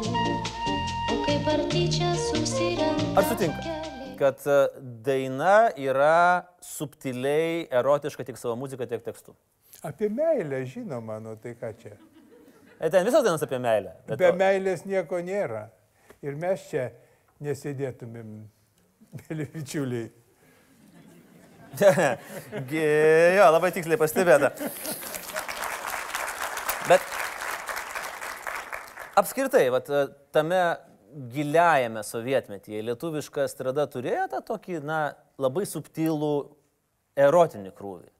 O 1.13 1.23
kaip 1.29 1.49
ar 1.57 1.65
tyčia 1.73 2.13
susirenka. 2.27 3.15
Ar 3.21 3.33
sutinka? 3.33 3.75
kad 4.15 4.47
e, 4.47 4.69
daina 5.05 5.71
yra 5.77 6.47
subtiliai 6.63 7.67
erotiška 7.71 8.25
tiek 8.25 8.39
savo 8.41 8.57
muzika, 8.59 8.87
tiek 8.89 9.03
tekstu. 9.05 9.35
Apie 9.85 10.09
meilę, 10.09 10.63
žinoma, 10.67 11.19
nu 11.21 11.37
tai 11.37 11.53
ką 11.61 11.71
čia. 11.77 11.95
E 12.81 12.91
ten 12.91 13.05
visas 13.05 13.25
dainas 13.25 13.43
apie 13.45 13.59
meilę. 13.61 13.93
Be 14.09 14.17
to... 14.17 14.31
meilės 14.39 14.85
nieko 14.89 15.21
nėra. 15.25 15.67
Ir 16.25 16.39
mes 16.41 16.63
čia 16.71 16.89
nesėdėtumėm, 17.45 18.31
mėly 19.21 19.49
bičiuliai. 19.53 20.09
jo, 23.37 23.47
labai 23.51 23.71
tiksliai 23.75 23.99
pastebėta. 24.01 24.53
Bet 26.89 27.05
apskritai, 29.21 29.67
vat, 29.75 29.91
tame 30.35 30.63
giliajame 31.35 32.03
sovietmetyje 32.07 32.83
lietuviška 32.89 33.47
strada 33.51 33.87
turėjo 33.91 34.27
tą 34.33 34.41
tokį, 34.55 34.81
na, 34.87 35.05
labai 35.41 35.67
subtilų 35.69 36.35
erotinį 37.21 37.75
krūvį. 37.77 38.14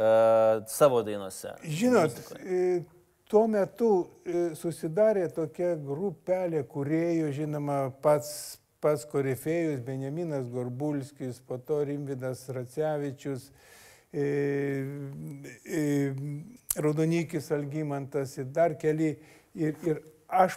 E, 0.00 0.62
savo 0.66 1.02
dainuose. 1.02 1.48
Žinot, 1.62 2.14
muzikoje. 2.16 2.84
tuo 3.28 3.42
metu 3.52 3.90
e, 4.24 4.44
susidarė 4.56 5.26
tokia 5.36 5.74
grupelė 5.76 6.62
kuriejų, 6.68 7.26
žinoma, 7.36 7.80
pats, 8.00 8.30
pats 8.80 9.04
korifėjus 9.10 9.82
Benjaminas 9.84 10.48
Gorbulskis, 10.48 11.42
po 11.44 11.58
to 11.60 11.82
Rimvidas 11.84 12.46
Racevičius, 12.48 13.50
e, 14.08 14.24
e, 15.68 15.84
Raudonikis 16.80 17.50
Algymantas 17.52 18.38
ir 18.40 18.48
dar 18.56 18.78
keli. 18.80 19.12
Ir, 19.52 19.76
ir 19.84 20.00
aš, 20.32 20.56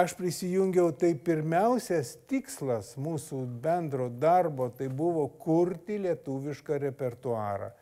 aš 0.00 0.16
prisijungiau, 0.16 0.94
tai 0.96 1.12
pirmiausias 1.28 2.16
tikslas 2.30 2.94
mūsų 2.96 3.44
bendro 3.60 4.08
darbo 4.08 4.70
tai 4.72 4.88
buvo 4.88 5.28
kurti 5.44 6.00
lietuvišką 6.06 6.80
repertuarą. 6.88 7.74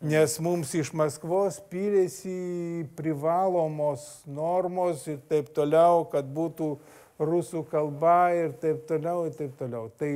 Nes 0.00 0.34
mums 0.44 0.74
iš 0.76 0.90
Maskvos 0.92 1.56
pylėsi 1.72 2.84
privalomos 2.98 4.02
normos 4.28 5.06
ir 5.08 5.22
taip 5.30 5.48
toliau, 5.56 6.04
kad 6.12 6.28
būtų 6.28 6.74
rusų 7.16 7.62
kalba 7.70 8.34
ir 8.36 8.52
taip 8.60 8.84
toliau, 8.88 9.24
ir 9.24 9.38
taip 9.38 9.54
toliau. 9.56 9.88
Tai 9.96 10.10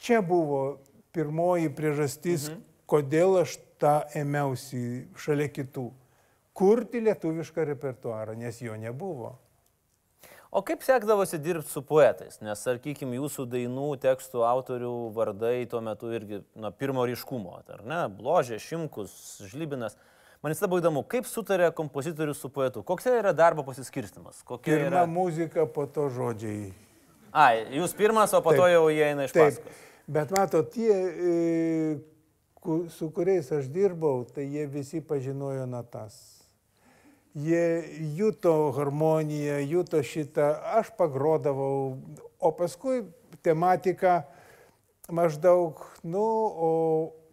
čia 0.00 0.22
buvo 0.24 0.78
pirmoji 1.12 1.68
priežastis, 1.76 2.48
mhm. 2.48 2.64
kodėl 2.88 3.42
aš 3.42 3.58
tą 3.80 3.98
ėmiausi 4.16 5.04
šalia 5.20 5.50
kitų. 5.52 5.90
Kurti 6.56 7.04
lietuvišką 7.04 7.64
repertuarą, 7.74 8.34
nes 8.40 8.56
jo 8.64 8.72
nebuvo. 8.76 9.34
O 10.50 10.64
kaip 10.66 10.82
sekdavosi 10.82 11.38
dirbti 11.38 11.70
su 11.70 11.82
poetais? 11.86 12.40
Nes, 12.42 12.58
sakykime, 12.66 13.14
jūsų 13.20 13.44
dainų, 13.52 13.92
tekstų 14.02 14.42
autorių 14.42 14.94
vardai 15.14 15.60
tuo 15.70 15.78
metu 15.84 16.10
irgi 16.10 16.40
nuo 16.58 16.72
pirmo 16.74 17.04
ryškumo, 17.06 17.60
ar 17.70 17.84
ne? 17.86 18.00
Bložė, 18.10 18.58
Šimkus, 18.58 19.12
Žlybinas. 19.46 19.94
Man 20.42 20.50
vis 20.50 20.62
labai 20.64 20.80
įdomu, 20.80 21.04
kaip 21.06 21.28
sutarė 21.28 21.68
kompozitorius 21.76 22.40
su 22.42 22.50
poetu? 22.50 22.82
Koks 22.82 23.06
yra 23.12 23.30
darbo 23.36 23.62
pasiskirstimas? 23.62 24.40
Kokia 24.42 24.72
Pirma 24.72 24.88
yra... 24.88 25.04
muzika, 25.06 25.68
po 25.70 25.84
to 25.86 26.08
žodžiai. 26.10 26.72
Ai, 27.30 27.68
jūs 27.76 27.94
pirmas, 27.94 28.34
o 28.34 28.40
po 28.42 28.56
to 28.56 28.64
Taip. 28.64 28.74
jau 28.74 28.88
jie 28.90 29.04
eina 29.06 29.28
iš 29.28 29.36
Taip, 29.36 29.60
paskos. 29.60 29.86
bet 30.10 30.34
mato, 30.34 30.64
tie, 30.66 30.90
e, 30.90 32.74
su 32.90 33.12
kuriais 33.14 33.52
aš 33.54 33.70
dirbau, 33.70 34.24
tai 34.26 34.48
jie 34.50 34.66
visi 34.66 34.98
pažinojo 34.98 35.68
natas. 35.70 36.39
Jie 37.34 37.84
juto 38.18 38.72
harmoniją, 38.74 39.60
juto 39.70 40.02
šitą, 40.02 40.50
aš 40.80 40.90
pagrodavau, 40.98 42.00
o 42.42 42.50
paskui 42.58 43.04
tematika 43.46 44.24
maždaug, 45.10 45.78
nu, 46.02 46.22
o, 46.22 46.72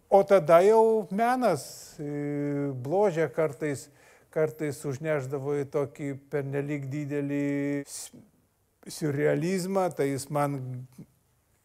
o 0.06 0.22
tada 0.22 0.60
jau 0.62 1.08
menas 1.10 1.66
e, 1.98 2.70
bložė 2.78 3.26
kartais, 3.34 3.88
kartais 4.30 4.78
užneždavo 4.86 5.58
į 5.64 5.66
tokį 5.74 6.14
pernelyg 6.30 6.86
didelį 6.92 7.44
surrealizmą, 8.86 9.88
tai 9.98 10.12
jis 10.12 10.28
man 10.30 10.60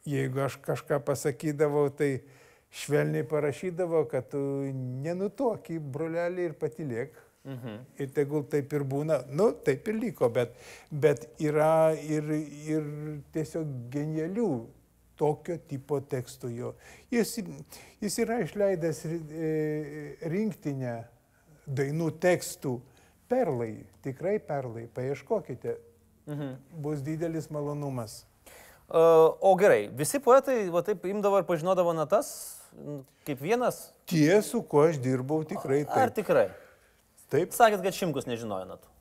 jeigu 0.06 0.44
aš 0.44 0.58
kažką 0.64 1.00
pasakydavau, 1.06 1.90
tai 1.90 2.24
švelniai 2.74 3.26
parašydavo, 3.28 4.06
kad 4.12 4.30
tu 4.32 4.42
nenutoki, 5.04 5.80
brolelį 5.80 6.50
ir 6.50 6.58
patilėk. 6.60 7.23
Mhm. 7.44 7.80
Ir 8.00 8.08
tegul 8.16 8.46
taip 8.48 8.72
ir 8.74 8.86
būna, 8.88 9.18
nu, 9.28 9.50
taip 9.52 9.88
ir 9.92 9.98
liko, 10.00 10.30
bet, 10.32 10.54
bet 10.90 11.26
yra 11.44 11.92
ir, 12.00 12.24
ir 12.72 12.86
tiesiog 13.36 13.68
genialių 13.92 14.48
tokio 15.20 15.58
tipo 15.68 16.00
tekstų 16.00 16.54
jo. 16.56 16.72
Jis, 17.12 17.36
jis 18.02 18.18
yra 18.24 18.40
išleidęs 18.46 19.04
e, 19.06 19.52
rinktinę 20.32 20.96
dainų 21.68 22.10
tekstų 22.24 22.78
perlai, 23.30 23.84
tikrai 24.04 24.38
perlai, 24.40 24.88
paieškokite, 24.96 25.78
Mhm. 26.28 26.54
bus 26.80 27.02
didelis 27.04 27.50
malonumas. 27.52 28.22
Uh, 28.88 29.34
o 29.42 29.56
gerai, 29.60 29.90
visi 29.92 30.20
poetai 30.20 30.70
va 30.72 30.82
taip 30.84 31.04
imdavo 31.08 31.40
ir 31.40 31.44
pažinodavo 31.48 31.92
natas, 31.96 32.30
kaip 33.26 33.40
vienas. 33.42 33.90
Tie, 34.08 34.42
su 34.44 34.62
kuo 34.62 34.86
aš 34.88 35.00
dirbau, 35.04 35.42
tikrai 35.48 35.82
Ar 35.88 36.08
taip. 36.12 36.16
tikrai? 36.22 36.46
Taip. 37.34 37.54
Sakėt, 37.56 37.82
kad 37.82 37.98
šimkus 37.98 38.28
nežinojo 38.30 38.68
natų. 38.70 38.92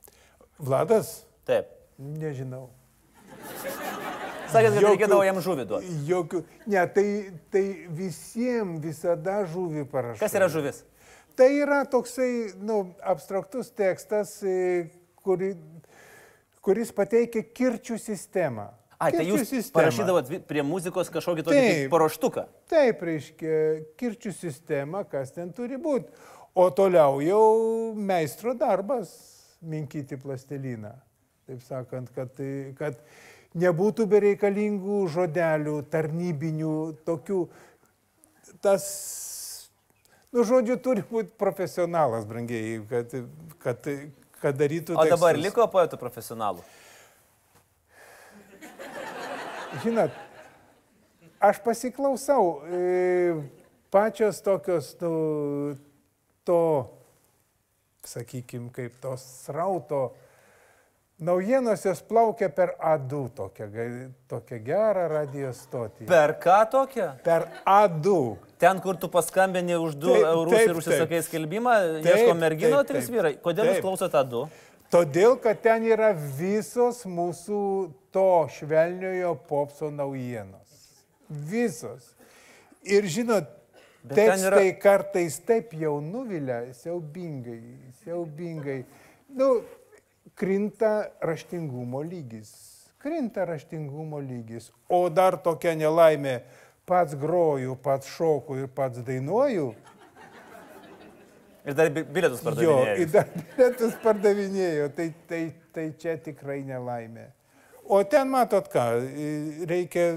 Vladas, 0.63 1.11
Taip. 1.49 1.69
nežinau. 2.01 2.71
Sakėt, 4.53 4.75
kad 4.75 4.83
Jokių- 4.83 4.89
reikėdavo 4.93 5.25
jam 5.25 5.41
žuvį 5.45 5.65
duoti. 5.69 5.93
Jokių. 6.09 6.43
Ne, 6.67 6.87
tai, 6.93 7.07
tai 7.53 7.63
visiems 7.89 8.81
visada 8.85 9.43
žuvį 9.49 9.87
parašau. 9.89 10.21
Kas 10.21 10.37
yra 10.37 10.49
žuvis? 10.53 10.83
Tai 11.37 11.49
yra 11.57 11.85
toksai, 11.89 12.53
nu, 12.61 12.95
abstraktus 13.01 13.71
tekstas, 13.73 14.43
e, 14.45 14.91
kuri, 15.25 15.55
kuris 16.61 16.93
pateikia 16.93 17.41
kirčių 17.43 17.97
sistemą. 17.99 18.69
Ai, 19.03 19.11
tai 19.11 19.25
jūs 19.27 19.49
sistemą. 19.49 19.81
parašydavot 19.81 20.29
prie 20.47 20.63
muzikos 20.63 21.09
kažkokį 21.11 21.43
tokį 21.49 21.63
Taip. 21.63 21.89
paruoštuką. 21.91 22.45
Taip, 22.71 23.01
reiškia, 23.03 23.57
kirčių 23.99 24.33
sistema, 24.37 25.03
kas 25.05 25.33
ten 25.33 25.51
turi 25.53 25.77
būti. 25.81 26.07
O 26.55 26.71
toliau 26.71 27.21
jau 27.25 27.95
meistro 27.97 28.53
darbas 28.55 29.09
minkyti 29.63 30.19
plasteliną. 30.21 30.93
Taip 31.47 31.63
sakant, 31.65 32.11
kad, 32.15 32.29
tai- 32.37 32.75
kad 32.79 32.99
nebūtų 33.57 34.07
bereikalingų 34.09 34.99
žodelių, 35.15 35.79
tarnybinių, 35.93 36.75
tokių. 37.07 37.49
Tas, 38.61 38.85
nu, 40.33 40.45
žodžiu, 40.45 40.77
turi 40.83 41.03
būti 41.09 41.33
profesionalas, 41.41 42.25
brangiai, 42.29 42.81
kad, 42.91 43.15
kad, 43.59 43.89
kad 44.41 44.57
darytų. 44.61 44.95
O 44.97 45.05
dabar 45.09 45.35
tekstus. 45.35 45.47
liko 45.49 45.67
poetų 45.73 45.99
profesionalų. 46.01 46.63
Žinot, 49.83 50.13
aš 51.41 51.59
pasiklausau, 51.65 52.61
e, 52.69 53.41
pačios 53.91 54.41
tokios, 54.45 54.93
nu, 55.01 55.13
to, 56.45 56.61
sakykime, 58.07 58.71
kaip 58.75 58.99
tos 59.03 59.25
srauto 59.45 60.11
naujienos 61.23 61.85
jos 61.85 62.03
plaukia 62.03 62.49
per 62.51 62.75
A2, 62.79 63.29
tokią, 63.37 63.69
tokią 64.29 64.59
gerą 64.67 65.07
radio 65.13 65.53
stotį. 65.55 66.07
Per 66.11 66.35
ką 66.43 66.59
tokią? 66.73 67.09
Per 67.23 67.47
A2. 67.69 68.17
Ten, 68.59 68.81
kur 68.83 68.99
tu 68.99 69.11
paskambini 69.11 69.77
už 69.79 69.95
2 70.03 70.17
Taip, 70.17 70.27
eurus 70.33 70.57
taip, 70.57 70.69
ir 70.69 70.81
užsisakai 70.81 71.23
skelbimą, 71.29 71.77
ieško 72.03 72.35
mergino 72.39 72.83
taip, 72.83 72.91
trys 72.91 73.07
taip. 73.07 73.17
vyrai. 73.17 73.33
Kodėl 73.43 73.71
jūs 73.71 73.79
Taip. 73.79 73.87
klausote 73.87 74.25
du? 74.31 74.43
Todėl, 74.93 75.39
kad 75.41 75.63
ten 75.65 75.87
yra 75.89 76.11
visos 76.13 77.05
mūsų 77.09 77.63
to 78.13 78.29
švelniojo 78.59 79.37
popso 79.49 79.89
naujienos. 79.95 80.69
Visos. 81.31 82.11
Ir 82.83 83.07
žinot, 83.09 83.49
Bet 84.05 84.17
tekstai 84.19 84.69
yra- 84.73 84.79
kartais 84.83 85.37
taip 85.47 85.73
jau 85.79 86.01
nuvilia, 86.01 86.73
siaubingai, 86.75 87.63
siaubingai. 88.03 88.85
Nu, 89.29 89.63
krinta 90.35 91.09
raštingumo 91.23 92.03
lygis. 92.03 92.51
Krinta 92.99 93.45
raštingumo 93.47 94.19
lygis. 94.21 94.71
O 94.89 95.09
dar 95.09 95.37
tokia 95.39 95.75
nelaimė, 95.79 96.41
pats 96.87 97.15
groju, 97.15 97.77
pats 97.83 98.07
šoku 98.17 98.57
ir 98.63 98.67
pats 98.69 98.99
dainuoju. 99.07 99.75
Ir 101.65 101.75
dar 101.79 101.91
bi- 101.95 102.03
bilietus 102.03 102.41
Jo, 102.43 102.51
pardavinėjai. 102.51 102.99
ir 102.99 103.07
dar 103.13 103.29
bilietus 103.39 103.95
pardavinėjo, 104.03 104.89
tai, 104.97 105.15
tai, 105.31 105.43
tai 105.73 105.85
čia 105.99 106.17
tikrai 106.19 106.63
nelaimė. 106.67 107.29
O 107.87 108.03
ten 108.03 108.27
matot 108.31 108.67
ką, 108.71 108.83
reikia 109.71 110.09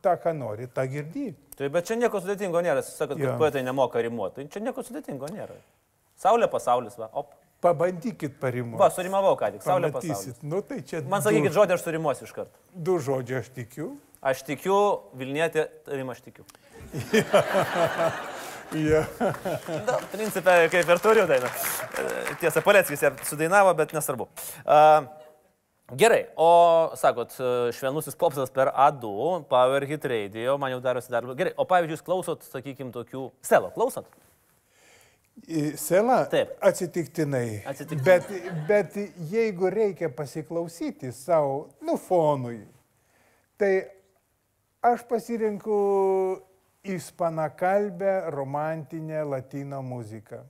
tą, 0.00 0.16
ką 0.22 0.32
nori, 0.36 0.68
tą 0.72 0.86
girdi. 0.90 1.32
Tai 1.58 1.68
bet 1.72 1.86
čia 1.88 1.98
nieko 2.00 2.20
sudėtingo 2.22 2.62
nėra. 2.64 2.82
Sakot, 2.86 3.18
kad 3.18 3.26
Jo. 3.26 3.36
poetai 3.40 3.62
nemoka 3.66 4.00
rimuoti. 4.02 4.42
Tai 4.42 4.54
čia 4.54 4.64
nieko 4.64 4.84
sudėtingo 4.86 5.28
nėra. 5.32 5.56
Saulė 6.22 6.48
pasaulis, 6.50 6.96
va. 6.98 7.10
Op. 7.12 7.34
Pabandykit 7.62 8.38
parimuoti. 8.42 8.80
Va, 8.80 8.88
surimavau 8.90 9.36
ką 9.38 9.52
tik. 9.54 9.62
Saulė 9.62 9.92
pasaulis. 9.94 10.16
Pamatysit. 10.16 10.42
Nu, 10.42 10.62
tai 10.66 10.80
čia 10.82 11.02
Man 11.06 11.22
sakykit 11.22 11.54
žodį, 11.54 11.76
aš 11.76 11.84
surimuosiu 11.86 12.26
iš 12.26 12.34
karto. 12.34 12.56
Du, 12.72 12.96
du 12.96 12.98
žodžiai 13.06 13.42
aš 13.42 13.52
tikiu. 13.54 13.92
Aš 14.22 14.42
tikiu, 14.46 14.78
Vilnietė, 15.18 15.68
tavim 15.86 16.10
aš 16.14 16.22
tikiu. 16.26 16.46
Ja. 18.72 19.02
Na, 19.84 19.98
principė, 20.12 20.54
kaip 20.72 20.88
ir 20.94 21.00
turiu 21.04 21.26
dainą. 21.28 21.48
Tiesa, 22.40 22.62
Paleckis 22.64 23.02
ją 23.04 23.10
sudainavo, 23.28 23.74
bet 23.76 23.92
nesvarbu. 23.92 24.24
Uh, 24.64 25.04
gerai, 25.96 26.26
o 26.36 26.90
sakot, 26.96 27.32
e, 27.38 27.72
švelnusis 27.76 28.16
popsas 28.18 28.50
per 28.50 28.70
A2, 28.72 29.44
Power 29.48 29.86
Hit 29.86 30.04
Radio, 30.04 30.58
man 30.58 30.72
jau 30.74 30.80
darosi 30.80 31.10
dar. 31.12 31.26
Gerai, 31.38 31.52
o 31.56 31.66
pavyzdžiui, 31.68 31.96
jūs 31.98 32.04
klausot, 32.06 32.44
sakykime, 32.48 32.92
tokių... 32.94 33.26
Selo, 33.44 33.70
klausot? 33.74 34.06
I- 35.48 35.72
Sela 35.80 36.22
Taip. 36.30 36.52
atsitiktinai. 36.60 37.62
Atsitiktinai. 37.66 38.04
Bet, 38.04 38.66
bet 38.68 38.96
jeigu 39.32 39.70
reikia 39.72 40.10
pasiklausyti 40.12 41.12
savo, 41.16 41.68
nu, 41.80 41.96
fonui, 41.96 42.60
tai 43.60 43.72
aš 44.84 45.04
pasirinku 45.08 45.78
ispanakalbę 46.84 48.30
romantinę 48.34 49.22
latino 49.24 49.82
muziką. 49.82 50.42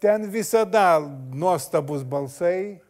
Ten 0.00 0.26
visada 0.30 0.98
nuostabus 1.32 2.02
balsai, 2.04 2.80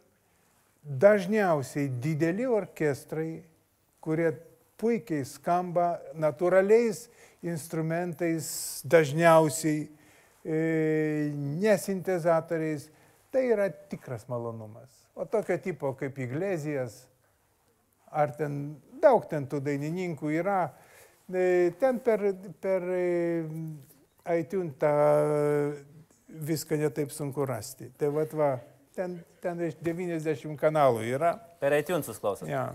dažniausiai 0.85 1.89
dideli 2.01 2.45
orkestrai, 2.45 3.43
kurie 4.03 4.29
puikiai 4.77 5.25
skamba 5.25 5.95
natūraliais 6.19 7.07
instrumentais, 7.45 8.47
dažniausiai 8.85 9.85
e, 10.45 10.59
nesintezatoriais. 11.61 12.89
Tai 13.33 13.43
yra 13.51 13.67
tikras 13.89 14.27
malonumas. 14.31 14.91
O 15.15 15.25
tokio 15.25 15.57
tipo 15.59 15.91
kaip 15.97 16.17
Iglesijas, 16.23 17.01
ar 18.11 18.31
ten 18.37 18.77
daug 19.01 19.25
ten 19.29 19.47
tų 19.49 19.59
dainininkų 19.65 20.31
yra, 20.37 20.69
e, 21.27 21.73
ten 21.81 21.99
per, 22.03 22.29
per 22.61 22.85
e, 22.93 23.03
iTunes 24.37 24.77
tą 24.81 24.93
viską 26.45 26.77
netaip 26.79 27.11
sunku 27.13 27.45
rasti. 27.47 27.89
Tai 27.97 28.09
va, 28.13 28.25
va 28.37 28.53
ten, 28.95 29.19
ten 29.43 29.61
iš 29.67 29.75
90 29.83 30.55
kanalų 30.59 31.03
yra. 31.15 31.35
Per 31.61 31.75
iTunes 31.77 32.07
klausot. 32.21 32.47
Ja. 32.49 32.69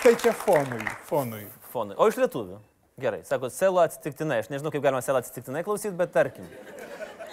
Tai 0.00 0.14
čia 0.16 0.32
fonui, 0.32 0.84
fonui. 1.08 1.44
Fonai. 1.70 1.96
O 2.00 2.08
iš 2.08 2.16
lietuvių? 2.22 2.58
Gerai, 3.00 3.20
sako, 3.24 3.48
selo 3.52 3.80
atsitiktinai. 3.82 4.40
Aš 4.42 4.50
nežinau, 4.52 4.72
kaip 4.72 4.82
galima 4.84 5.00
selo 5.04 5.20
atsitiktinai 5.20 5.62
klausyti, 5.64 5.94
bet 5.96 6.12
tarkim. 6.12 6.48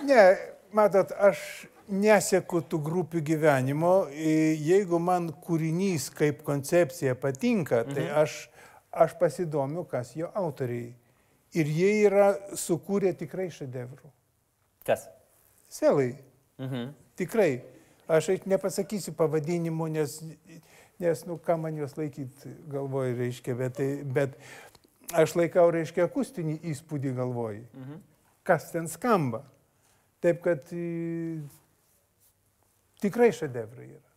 Ne, 0.07 0.21
matot, 0.75 1.11
aš 1.11 1.39
nesieku 1.87 2.61
tų 2.63 2.79
grupių 2.83 3.23
gyvenimo. 3.31 3.93
Jeigu 4.11 4.99
man 5.03 5.29
kūrinys 5.43 6.09
kaip 6.15 6.43
koncepcija 6.47 7.15
patinka, 7.19 7.83
tai 7.87 8.07
aš, 8.23 8.45
aš 8.91 9.13
pasidomiu, 9.19 9.83
kas 9.89 10.15
jo 10.15 10.29
autoriai. 10.35 10.93
Ir 11.55 11.65
jie 11.71 11.91
yra 12.07 12.33
sukūrę 12.59 13.13
tikrai 13.17 13.47
šedevrų. 13.51 14.09
Kas? 14.85 15.07
Selai, 15.69 16.17
Mhm. 16.59 16.93
tikrai. 17.15 17.61
Aš 18.07 18.29
nepasakysiu 18.45 19.11
pavadinimų, 19.13 19.89
nes, 19.91 20.21
nes 20.99 21.25
nu, 21.25 21.37
ką 21.37 21.57
man 21.59 21.75
juos 21.75 21.97
laikyti 21.97 22.53
galvoj, 22.71 23.13
reiškia, 23.17 23.55
bet, 23.57 23.73
tai, 23.75 24.03
bet 24.03 24.37
aš 25.13 25.35
laikau, 25.35 25.69
reiškia, 25.71 26.05
akustinį 26.07 26.59
įspūdį 26.71 27.15
galvoj. 27.15 27.63
Mhm. 27.73 27.99
Kas 28.43 28.71
ten 28.71 28.87
skamba. 28.87 29.43
Taip 30.21 30.41
kad 30.41 30.63
į, 30.71 31.43
tikrai 33.03 33.31
šedevrai 33.35 33.89
yra. 33.91 34.13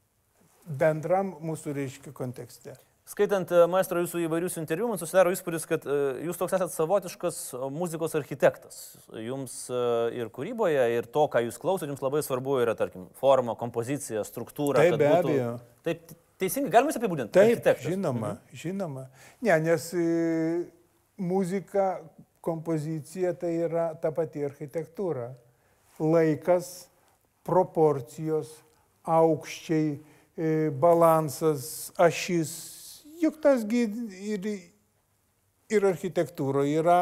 Bendram 0.67 1.35
mūsų, 1.43 1.75
reiškia, 1.75 2.13
kontekste. 2.15 2.77
Skaitant 3.11 3.51
e, 3.51 3.65
maestro 3.67 3.99
jūsų 4.05 4.21
įvairius 4.29 4.55
interviu, 4.61 4.87
man 4.87 4.99
susidaro 5.01 5.33
įspūdis, 5.35 5.65
kad 5.67 5.83
e, 5.83 5.95
jūs 6.29 6.39
toks 6.39 6.55
esate 6.55 6.71
savotiškas 6.77 7.39
muzikos 7.75 8.15
architektas. 8.15 8.77
Jums 9.19 9.57
e, 9.67 9.81
ir 10.21 10.31
kūryboje, 10.31 10.85
ir 10.95 11.09
to, 11.11 11.25
ką 11.33 11.43
jūs 11.49 11.59
klausot, 11.59 11.91
jums 11.91 12.05
labai 12.05 12.23
svarbu 12.23 12.61
yra, 12.63 12.77
tarkim, 12.79 13.09
forma, 13.19 13.57
kompozicija, 13.59 14.23
struktūra. 14.29 14.85
Taip, 14.85 15.01
be 15.03 15.11
būtų- 15.11 15.35
abejo. 15.35 15.51
Taip, 15.89 16.07
te- 16.07 16.19
teisingai, 16.45 16.71
galima 16.77 16.95
apibūdinti? 16.95 17.35
Taip, 17.35 17.57
Architektas. 17.57 17.91
žinoma, 17.91 18.33
žinoma. 18.55 19.07
Ne, 19.43 19.59
nes 19.67 19.91
muzika, 21.19 21.91
kompozicija 22.47 23.35
tai 23.35 23.57
yra 23.67 23.91
ta 24.01 24.15
pati 24.15 24.47
architektūra. 24.47 25.33
Laikas, 25.99 26.87
proporcijos, 27.45 28.55
aukščiai, 29.03 29.97
balansas, 30.79 31.91
ašis. 31.99 32.79
Juk 33.21 33.41
tasgi 33.43 33.85
ir, 34.33 34.47
ir 35.71 35.87
architektūroje 35.87 36.81
yra, 36.81 37.01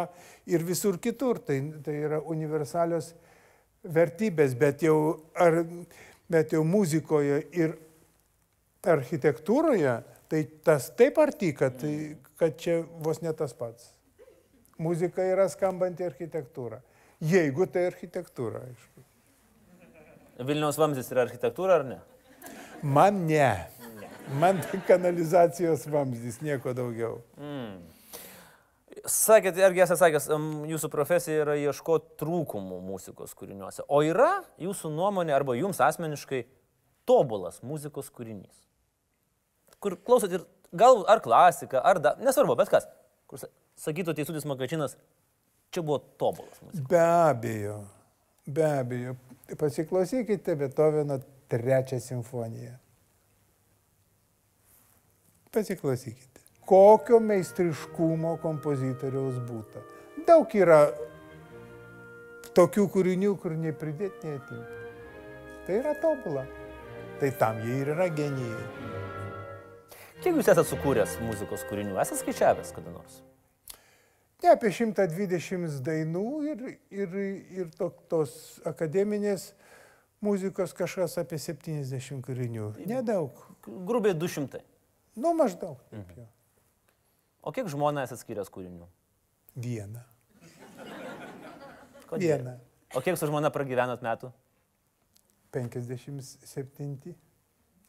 ir 0.51 0.65
visur 0.67 0.99
kitur. 1.03 1.41
Tai, 1.45 1.59
tai 1.85 1.95
yra 2.09 2.21
universalios 2.21 3.13
vertybės, 3.87 4.57
bet 4.59 4.83
jau, 4.87 4.99
ar, 5.39 5.63
bet 6.31 6.55
jau 6.57 6.65
muzikoje 6.67 7.43
ir 7.57 7.77
architektūroje, 8.89 9.95
tai 10.31 10.43
tas 10.65 10.91
taip 10.99 11.19
arti, 11.23 11.53
kad, 11.57 11.83
kad 12.39 12.59
čia 12.61 12.81
vos 13.05 13.23
ne 13.25 13.33
tas 13.37 13.55
pats. 13.57 13.93
Muzika 14.79 15.25
yra 15.27 15.49
skambanti 15.51 16.07
architektūra. 16.07 16.79
Jeigu 17.19 17.67
tai 17.67 17.89
architektūra, 17.89 18.63
aišku. 18.69 19.03
Vilniaus 20.47 20.79
vamzdis 20.79 21.11
yra 21.11 21.25
architektūra 21.27 21.81
ar 21.81 21.87
ne? 21.89 21.99
Man 22.87 23.25
ne. 23.27 23.51
Man 24.37 24.59
tai 24.61 24.81
kanalizacijos 24.87 25.87
vamzdys, 25.89 26.41
nieko 26.45 26.75
daugiau. 26.77 27.21
Sakėt, 29.09 29.57
irgi 29.63 29.81
esate 29.85 30.01
sakęs, 30.03 30.27
jūsų 30.69 30.91
profesija 30.93 31.45
yra 31.47 31.55
ieškoti 31.57 32.17
trūkumų 32.21 32.81
muzikos 32.85 33.33
kūriniuose. 33.39 33.85
O 33.89 34.03
yra 34.05 34.43
jūsų 34.61 34.91
nuomonė 34.93 35.33
arba 35.37 35.55
jums 35.57 35.81
asmeniškai 35.81 36.43
tobulas 37.09 37.63
muzikos 37.65 38.11
kūrinys? 38.13 38.59
Kur 39.81 39.97
klausot 40.05 40.35
ir 40.35 40.45
gal 40.77 41.05
ar 41.09 41.23
klasika, 41.25 41.81
ar 41.81 42.01
da, 42.03 42.17
nesvarbu, 42.21 42.57
bet 42.59 42.69
kas. 42.73 42.89
Kur 43.31 43.39
sa- 43.41 43.49
sakytų 43.81 44.17
teisutis 44.19 44.45
Makačinas, 44.51 44.97
čia 45.73 45.81
buvo 45.87 46.01
tobulas 46.21 46.59
muzika. 46.67 46.85
Be 46.91 46.99
abejo, 47.01 47.79
be 48.45 48.67
abejo. 48.67 49.17
Pasiklausykite 49.57 50.57
Beethoveno 50.61 51.21
trečią 51.49 52.01
simfoniją. 52.03 52.75
Pasiklausykite. 55.53 56.43
Kokio 56.69 57.21
meistriškumo 57.25 58.35
kompozitoriaus 58.43 59.39
būta. 59.49 59.81
Daug 60.29 60.53
yra 60.59 60.83
tokių 62.57 62.85
kūrinių, 62.93 63.33
kur 63.41 63.55
nei 63.57 63.73
pridėti, 63.73 64.27
nei 64.27 64.37
atimti. 64.37 64.83
Tai 65.67 65.79
yra 65.79 65.95
tobula. 66.03 66.45
Tai 67.21 67.31
tam 67.41 67.63
jie 67.65 67.81
ir 67.83 67.93
yra 67.95 68.11
genijai. 68.13 68.67
Kiek 70.19 70.35
jūs 70.35 70.45
esate 70.45 70.67
sukūręs 70.67 71.17
muzikos 71.23 71.65
kūrinių? 71.71 71.97
Esate 72.03 72.21
skaičiavęs 72.23 72.75
kada 72.77 72.93
nors? 72.93 73.21
Ne, 74.43 74.53
apie 74.53 74.71
120 74.71 75.81
dainų 75.87 76.25
ir, 76.47 76.65
ir, 76.95 77.15
ir 77.59 77.71
to, 77.79 77.89
tos 78.11 78.33
akademinės 78.67 79.53
muzikos 80.23 80.75
kažkas 80.79 81.17
apie 81.23 81.41
70 81.43 82.23
kūrinių. 82.27 82.73
Nedaug. 82.87 83.41
Grubiai 83.67 84.15
200. 84.15 84.63
Nu, 85.19 85.35
maždaug. 85.37 85.81
Taip, 85.93 86.13
jo. 86.17 86.27
O 87.43 87.53
kiek 87.55 87.69
žmona 87.71 88.05
esate 88.07 88.23
skyręs 88.23 88.51
kūrinių? 88.53 88.87
Vieną. 89.59 90.03
Kodėl? 92.09 92.39
Vieną. 92.39 92.59
O 92.97 93.03
kiek 93.05 93.19
su 93.21 93.29
žmona 93.29 93.51
pragyvenot 93.53 94.05
metų? 94.05 94.31
57. 95.55 97.15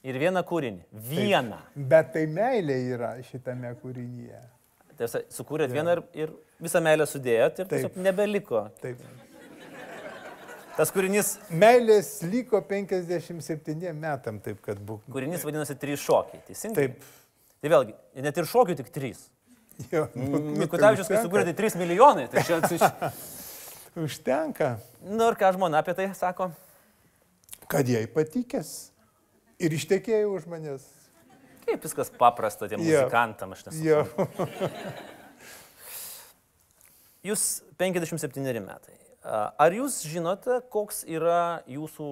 Ir 0.07 0.19
vieną 0.21 0.43
kūrinį. 0.47 0.85
Vieną. 1.09 1.59
Bet 1.91 2.13
tai 2.15 2.25
meilė 2.31 2.77
yra 2.95 3.13
šitame 3.25 3.71
kūrinyje. 3.81 4.41
Tai 4.99 5.07
sukūrėt 5.31 5.71
vieną 5.71 5.95
ir, 5.95 6.03
ir 6.23 6.31
visą 6.63 6.81
meilę 6.83 7.07
sudėjot 7.07 7.61
ir 7.61 7.67
Taip. 7.67 7.73
tiesiog 7.73 7.99
nebeliko. 8.03 8.65
Taip. 8.83 9.01
Tas 10.79 10.93
kūrinys, 10.95 11.33
Meilės 11.59 12.13
liko 12.23 12.61
57 12.63 13.91
metam, 13.99 14.37
taip 14.39 14.61
kad 14.63 14.79
būk. 14.79 15.01
kūrinys 15.11 15.43
vadinasi 15.43 15.75
Trys 15.79 15.99
šokiai. 16.05 16.39
Teisingai? 16.47 16.85
Taip. 16.93 17.09
Tai 17.59 17.71
vėlgi, 17.73 17.95
net 18.23 18.37
ir 18.39 18.47
šokių 18.47 18.77
tik 18.79 18.87
trys. 18.95 19.25
Jo, 19.91 20.05
nu, 20.15 20.29
nu, 20.29 20.39
tai 20.39 20.61
Mikutavičius, 20.63 21.07
kai 21.09 21.17
užtenka. 21.17 21.25
sukūrė, 21.27 21.43
tai 21.49 21.55
3 21.59 21.75
milijonai. 21.81 22.25
Tai 22.31 22.43
čia, 22.47 22.59
čia... 22.71 23.11
Užtenka, 24.05 24.69
Nu 25.03 25.27
ir 25.27 25.35
ką 25.39 25.49
žmona 25.57 25.81
apie 25.83 25.95
tai 25.97 26.05
sako? 26.15 26.49
kad 27.69 27.87
jai 27.91 28.05
patikęs. 28.09 28.69
Ir 29.59 29.75
ištekėjo 29.75 30.31
už 30.37 30.47
manęs. 30.49 30.85
Kaip 31.67 31.83
viskas 31.83 32.09
paprasta 32.15 32.69
tiem 32.71 32.81
Jo. 32.81 33.03
muzikantam, 33.03 33.51
aš 33.53 33.67
nesu. 33.67 33.83
Jo. 33.83 33.99
Jūs 37.27 37.43
57 37.77 38.63
metai. 38.63 38.95
Ar 39.23 39.75
jūs 39.75 39.99
žinote, 40.07 40.61
koks 40.71 41.03
yra 41.07 41.61
jūsų, 41.67 42.09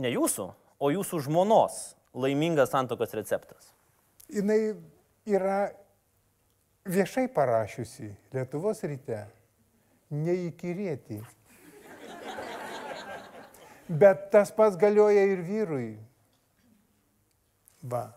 ne 0.00 0.12
jūsų, 0.14 0.46
o 0.80 0.90
jūsų 0.94 1.20
žmonos 1.26 1.80
laimingas 2.16 2.72
santokos 2.72 3.12
receptas? 3.16 3.72
Jis 4.32 4.76
yra 5.26 5.58
viešai 6.86 7.26
parašiusi 7.34 8.08
Lietuvos 8.34 8.80
ryte 8.86 9.26
neįkyrėti. 10.14 11.20
Bet 13.86 14.30
tas 14.32 14.50
pats 14.50 14.78
galioja 14.80 15.22
ir 15.30 15.42
vyrui. 15.46 15.90
Va, 17.86 18.08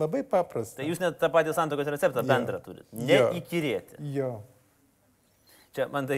labai 0.00 0.22
paprasta. 0.24 0.80
Tai 0.80 0.86
jūs 0.88 1.02
net 1.02 1.18
tą 1.20 1.28
patį 1.32 1.52
santokos 1.56 1.90
receptą 1.92 2.22
Jo. 2.22 2.28
bendrą 2.30 2.60
turite. 2.64 2.88
Jo. 2.94 3.26
Neįkyrėti. 3.34 3.98
Jo. 4.14 4.30
Čia 5.78 5.84
man 5.94 6.08
tai, 6.10 6.16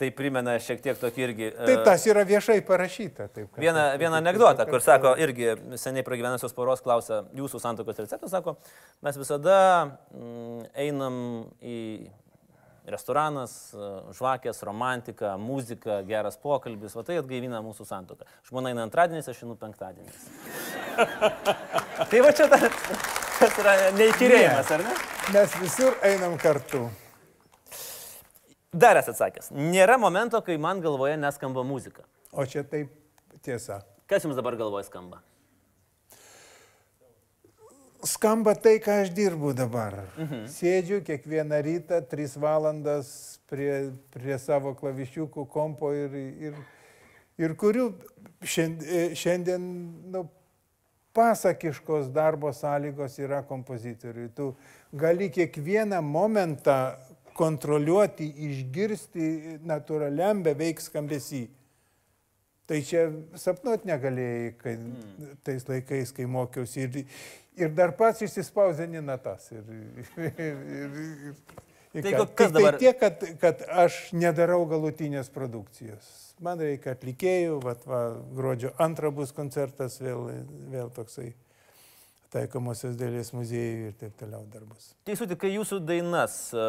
tai 0.00 0.08
primena 0.16 0.54
šiek 0.56 0.78
tiek 0.80 0.96
tokį 0.96 1.24
irgi... 1.26 1.48
e, 1.52 1.66
Tai 1.68 1.74
tas 1.84 2.06
yra 2.08 2.22
viešai 2.24 2.62
parašyta. 2.64 3.26
Taip, 3.28 3.50
kad- 3.52 3.60
Vieną, 3.60 3.82
vieną 4.00 4.16
anegdotą, 4.22 4.64
kur 4.70 4.80
sako, 4.80 5.12
irgi 5.20 5.50
seniai 5.76 6.04
pragyvenusios 6.06 6.54
poros 6.56 6.80
klausia 6.80 7.18
jūsų 7.36 7.60
santokos 7.60 8.00
receptą, 8.00 8.30
sako, 8.32 8.54
mes 9.04 9.20
visada 9.20 9.58
mm, 10.16 10.64
einam 10.86 11.18
į 11.60 11.76
restoranas, 12.88 13.52
e, 13.76 13.90
žvakės, 14.16 14.62
romantika, 14.66 15.34
muzika, 15.38 16.00
geras 16.08 16.40
pokalbis, 16.40 16.96
va 16.96 17.04
tai 17.06 17.20
atgaivina 17.20 17.60
mūsų 17.62 17.84
santoką. 17.92 18.24
Žmona 18.48 18.72
eina 18.72 18.88
antradieniais, 18.88 19.28
aš 19.28 19.44
einu 19.44 19.58
penktadieniais. 19.60 20.24
tai 22.10 22.24
va 22.24 22.32
čia 22.32 22.48
ta, 22.50 22.58
tas 22.64 23.60
yra 23.60 23.76
neįkyrėjimas, 24.00 24.72
ar 24.78 24.88
ne? 24.88 24.96
Mes 25.36 25.60
visur 25.60 26.00
einam 26.08 26.40
kartu. 26.40 26.86
Dar 28.72 28.96
esu 28.96 29.12
atsakęs, 29.12 29.50
nėra 29.52 29.98
momento, 30.00 30.38
kai 30.40 30.56
man 30.56 30.80
galvoje 30.80 31.18
neskamba 31.20 31.60
muzika. 31.60 32.06
O 32.32 32.46
čia 32.48 32.62
taip 32.64 32.88
tiesa. 33.44 33.82
Kas 34.08 34.24
jums 34.24 34.38
dabar 34.38 34.56
galvoje 34.56 34.86
skamba? 34.88 35.20
Skamba 38.08 38.54
tai, 38.56 38.78
ką 38.82 39.02
aš 39.04 39.12
dirbu 39.14 39.52
dabar. 39.54 39.98
Mhm. 40.16 40.46
Sėdžiu 40.50 41.02
kiekvieną 41.04 41.60
rytą, 41.68 42.00
tris 42.08 42.32
valandas 42.40 43.12
prie, 43.52 43.92
prie 44.10 44.40
savo 44.40 44.72
klavišiukų 44.80 45.44
kompo 45.52 45.92
ir, 45.92 46.16
ir, 46.48 46.56
ir 47.44 47.54
kuriu 47.60 47.90
šiandien, 48.40 49.12
šiandien 49.20 49.68
nu, 50.16 50.24
pasakiškos 51.12 52.08
darbo 52.08 52.50
sąlygos 52.56 53.20
yra 53.20 53.44
kompozitoriui. 53.44 54.32
Tu 54.32 54.48
gali 54.96 55.28
kiekvieną 55.30 56.00
momentą 56.02 56.94
kontroliuoti, 57.42 58.28
išgirsti 58.48 59.58
natūraliam 59.66 60.44
beveik 60.46 60.80
skambesį. 60.82 61.42
Tai 62.70 62.78
čia 62.86 63.08
sapnuot 63.36 63.82
negalėjai, 63.88 64.52
kai, 64.60 64.76
mm. 64.78 65.34
tais 65.44 65.66
laikais, 65.68 66.14
kai 66.14 66.28
mokiausi. 66.30 66.86
Ir, 66.86 67.18
ir 67.58 67.74
dar 67.76 67.92
pats 67.98 68.22
išsispausdini 68.24 69.02
natas. 69.04 69.50
Ir, 69.52 69.66
ir, 69.66 70.30
ir, 70.30 70.64
ir, 70.78 70.96
ir, 71.32 71.68
Tai 71.92 72.00
ko- 72.08 72.24
kas 72.24 72.48
Tiktai 72.48 72.48
dabar- 72.54 72.78
tiek, 72.80 72.96
kad, 72.96 73.24
kad 73.40 73.62
aš 73.68 73.96
nedarau 74.16 74.62
galutinės 74.64 75.28
produkcijos. 75.28 76.06
Man 76.40 76.62
reikia 76.64 76.94
atlikėjų, 76.96 77.58
vat, 77.60 77.84
va, 77.86 77.98
gruodžio 78.32 78.72
antrą 78.80 79.10
bus 79.12 79.34
koncertas, 79.36 79.98
vėl, 80.00 80.30
vėl 80.72 80.88
toksai 80.96 81.34
taikomosios 82.32 82.94
dėlės 82.96 83.28
muziejui 83.36 83.90
ir 83.90 83.96
taip 84.00 84.14
toliau 84.20 84.40
dar 84.52 84.62
bus. 84.64 84.86
Teisų, 85.08 85.26
tik 85.30 85.40
kai 85.42 85.50
jūsų 85.52 85.78
dainas 85.84 86.34
e, 86.56 86.62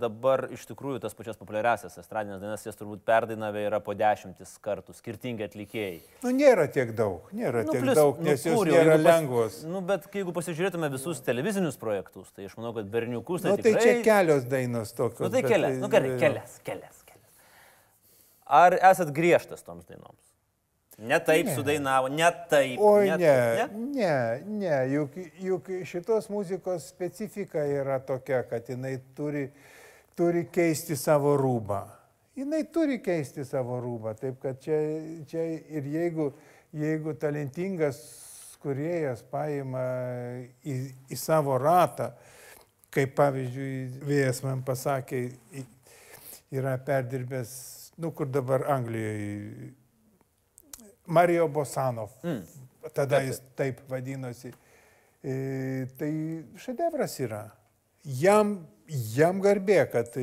dabar 0.00 0.46
iš 0.54 0.64
tikrųjų 0.70 1.02
tas 1.04 1.16
pačias 1.18 1.36
populiariasias 1.40 1.98
estradinės 2.00 2.40
dainas, 2.40 2.64
jas 2.64 2.78
turbūt 2.78 3.02
perdainavę 3.08 3.66
yra 3.66 3.80
po 3.84 3.92
dešimtis 3.98 4.54
kartų, 4.64 4.94
skirtingi 4.96 5.44
atlikėjai. 5.44 5.98
Nu, 6.24 6.32
nėra 6.38 6.64
tiek 6.72 6.94
daug, 6.96 7.28
nėra 7.36 7.66
Nu, 7.68 7.74
tiek 7.76 7.84
plius, 7.84 8.00
daug, 8.00 8.22
nu, 8.22 8.30
nes 8.30 8.46
jos 8.48 8.56
kur 8.56 8.72
jau, 8.72 8.78
nėra 8.78 8.96
pas- 8.96 9.04
lengvos. 9.10 9.60
Nu, 9.68 9.84
bet 9.92 10.08
jeigu 10.16 10.34
pasižiūrėtume 10.40 10.90
visus 10.96 11.20
televizinius 11.28 11.76
projektus, 11.80 12.32
tai 12.32 12.48
aš 12.48 12.56
manau, 12.56 12.72
kad 12.80 12.88
berniukus 12.96 13.44
tai 13.44 13.52
Nu, 13.52 13.60
tai 13.60 13.74
tikrai... 13.74 13.84
čia 13.84 14.08
kelios 14.08 14.48
dainos 14.48 14.96
tokios. 14.96 15.26
Nu, 15.26 15.32
tai 15.36 15.44
bet 15.44 15.52
kelias, 15.52 15.78
nu 15.84 15.92
gerai, 15.92 16.16
kelias, 16.24 16.56
kelias, 16.64 17.04
kelias. 17.04 17.36
Ar 18.50 18.80
esat 18.80 19.12
griežtas 19.14 19.62
toms 19.68 19.84
dainoms? 19.86 20.29
Ne 21.00 21.16
taip 21.24 21.46
Ne. 21.46 21.54
sudainavo, 21.54 22.08
ne 22.08 22.28
taip. 22.50 22.80
Oi, 22.80 23.06
ne, 23.08 23.16
ne, 23.16 23.68
ne, 23.72 24.42
ne, 24.46 24.74
juk, 24.92 25.14
juk 25.40 25.70
šitos 25.88 26.28
muzikos 26.28 26.90
specifika 26.92 27.62
yra 27.64 27.96
tokia, 28.04 28.42
kad 28.48 28.68
jinai 28.68 28.98
turi, 29.16 29.46
turi 30.14 30.44
keisti 30.52 30.96
savo 30.96 31.36
rūbą. 31.40 31.80
Jinai 32.36 32.62
turi 32.72 32.98
keisti 33.00 33.44
savo 33.48 33.80
rūbą, 33.80 34.12
taip 34.20 34.36
kad 34.44 34.60
čia, 34.60 34.76
čia 35.30 35.46
ir 35.72 35.88
jeigu, 35.88 36.30
jeigu 36.76 37.16
talentingas 37.16 38.02
kuriejas 38.60 39.24
paima 39.32 39.80
į, 40.60 40.76
į 41.08 41.16
savo 41.16 41.56
ratą, 41.58 42.12
kaip 42.92 43.16
pavyzdžiui, 43.16 44.04
vėjas 44.04 44.44
man 44.44 44.60
pasakė, 44.66 45.24
yra 46.52 46.76
perdirbęs, 46.84 47.52
nu 47.96 48.12
kur 48.12 48.28
dabar 48.28 48.68
Anglijoje, 48.76 49.72
Mario 51.10 51.48
Bosanov, 51.48 52.12
mm. 52.22 52.42
tada 52.94 53.20
jis 53.26 53.40
taip 53.58 53.82
vadinosi. 53.90 54.52
E, 55.20 55.32
tai 55.98 56.12
šedevras 56.62 57.18
yra. 57.20 57.42
Jam, 58.20 58.54
jam 58.88 59.42
garbė, 59.44 59.82
kad, 59.92 60.14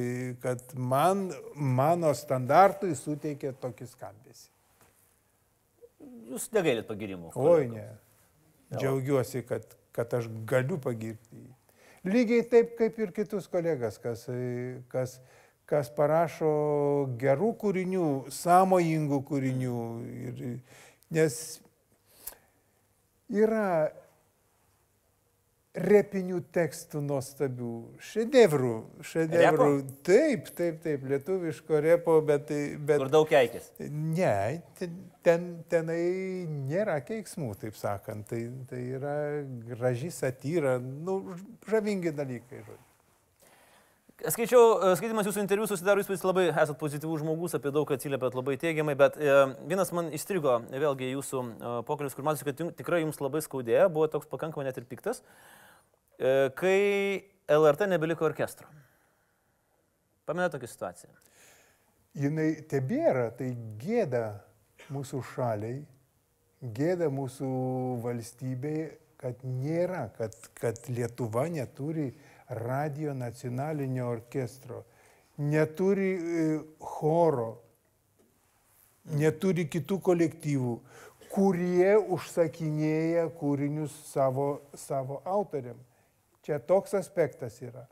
kad 0.42 0.64
man, 0.74 1.28
mano 1.54 2.14
standartui 2.18 2.96
suteikė 2.98 3.54
tokį 3.62 3.90
skambesį. 3.92 4.48
Jūs 6.32 6.50
negailit 6.56 6.88
pagirimų. 6.88 7.32
Oi 7.40 7.70
ne. 7.72 7.86
Džiaugiuosi, 8.74 9.44
kad, 9.48 9.64
kad 9.96 10.12
aš 10.18 10.28
galiu 10.50 10.80
pagirti 10.82 11.38
jį. 11.38 11.54
Lygiai 12.08 12.44
taip 12.48 12.76
kaip 12.80 12.98
ir 13.04 13.12
kitus 13.16 13.48
kolegas, 13.52 13.98
kas, 14.00 14.26
kas, 14.92 15.18
kas 15.68 15.92
parašo 15.94 16.50
gerų 17.20 17.52
kūrinių, 17.62 18.10
sąmojingų 18.32 19.22
kūrinių. 19.28 19.78
Ir, 20.30 20.44
nes 21.14 21.40
yra 23.28 23.70
repinių 25.78 26.40
tekstų 26.56 27.02
nuostabių, 27.06 27.74
šedevrų, 28.02 28.74
šedevrų. 29.06 29.68
Taip, 30.08 30.50
taip, 30.58 30.80
taip, 30.82 31.06
lietuviško 31.12 31.82
repo, 31.84 32.18
bet... 32.26 32.50
bet 32.80 33.04
Kur 33.04 33.14
daug 33.14 33.30
keikės. 33.30 33.70
Ne, 33.92 34.64
ten, 34.80 34.98
ten, 35.26 35.48
tenai 35.70 36.02
nėra 36.50 36.98
keiksmų, 37.06 37.54
taip 37.62 37.78
sakant. 37.78 38.26
Tai, 38.32 38.42
tai 38.72 38.82
yra 38.98 39.16
graži 39.70 40.10
satyra, 40.16 40.78
nu, 40.82 41.20
žavingi 41.70 42.16
dalykai. 42.16 42.64
žodžiu. 42.64 42.87
Skaičiau, 44.18 44.80
e, 44.82 44.96
skaitymas 44.98 45.28
jūsų 45.30 45.44
interviu 45.44 45.68
susidaro 45.70 46.02
įspūdis 46.02 46.24
labai, 46.26 46.48
esate 46.50 46.74
pozityvus 46.82 47.22
žmogus, 47.22 47.54
apie 47.54 47.70
daug 47.70 47.92
atsiliepėt 47.94 48.34
labai 48.34 48.56
teigiamai, 48.58 48.96
bet 48.98 49.20
e, 49.22 49.36
vienas 49.70 49.92
man 49.94 50.10
įstrigo, 50.18 50.56
vėlgi 50.74 51.12
jūsų 51.12 51.42
e, 51.46 51.74
pokalbis, 51.86 52.16
kur 52.18 52.26
matosi, 52.26 52.48
kad 52.48 52.64
jum, 52.64 52.72
tikrai 52.74 53.04
jums 53.04 53.22
labai 53.22 53.44
skaudėjo, 53.46 53.84
buvo 53.94 54.08
toks 54.10 54.26
pakankamai 54.32 54.66
net 54.66 54.80
ir 54.82 54.88
piktas, 54.90 55.22
e, 56.18 56.50
kai 56.58 56.80
LRT 57.46 57.92
nebeliko 57.92 58.26
orkestro. 58.26 58.66
Pamenate 60.26 60.58
tokią 60.58 60.72
situaciją? 60.72 61.14
Jinai 62.18 62.48
tebėra, 62.66 63.28
tai 63.38 63.52
gėda 63.78 64.24
mūsų 64.90 65.22
šaliai, 65.36 65.84
gėda 66.74 67.12
mūsų 67.14 67.52
valstybei, 68.02 68.88
kad 69.22 69.46
nėra, 69.46 70.08
kad, 70.18 70.34
kad 70.58 70.82
Lietuva 70.90 71.46
neturi 71.54 72.10
radio 72.50 73.14
nacionalinio 73.14 74.08
orkestro, 74.08 74.84
neturi 75.38 76.12
e, 76.16 76.46
choro, 76.80 77.50
neturi 79.18 79.68
kitų 79.72 80.00
kolektyvų, 80.04 80.78
kurie 81.32 81.94
užsakinėja 82.16 83.28
kūrinius 83.38 83.94
savo, 84.12 84.48
savo 84.74 85.22
autoriam. 85.28 85.78
Čia 86.48 86.62
toks 86.64 86.96
aspektas 86.96 87.60
yra. 87.62 87.84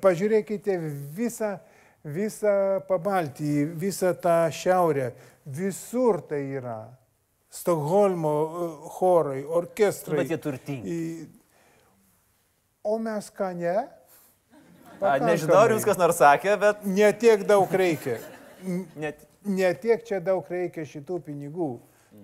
Pažiūrėkite 0.00 0.76
visą, 1.14 1.56
visą 2.06 2.80
pabaltį, 2.88 3.54
visą 3.78 4.14
tą 4.18 4.44
šiaurę, 4.54 5.12
visur 5.44 6.22
tai 6.28 6.44
yra. 6.60 6.78
Stokholmo 7.54 8.34
e, 8.34 8.68
chorai, 8.96 9.42
orkestrai. 9.46 10.22
Bet 10.24 10.32
jie 10.32 10.38
turtingi. 10.42 10.94
O 12.84 12.98
mes 13.00 13.30
ką 13.32 13.50
ne? 13.56 13.76
A, 15.00 15.16
nežinau, 15.20 15.56
ar 15.64 15.72
jums 15.72 15.84
kas 15.88 15.98
nors 16.00 16.18
sakė, 16.20 16.54
bet 16.60 16.84
Netiek 16.86 17.46
daug 17.48 17.72
reikia. 17.72 18.18
net. 18.96 19.24
Netiek 19.44 20.00
čia 20.08 20.22
daug 20.24 20.46
reikia 20.48 20.86
šitų 20.88 21.18
pinigų. 21.26 21.74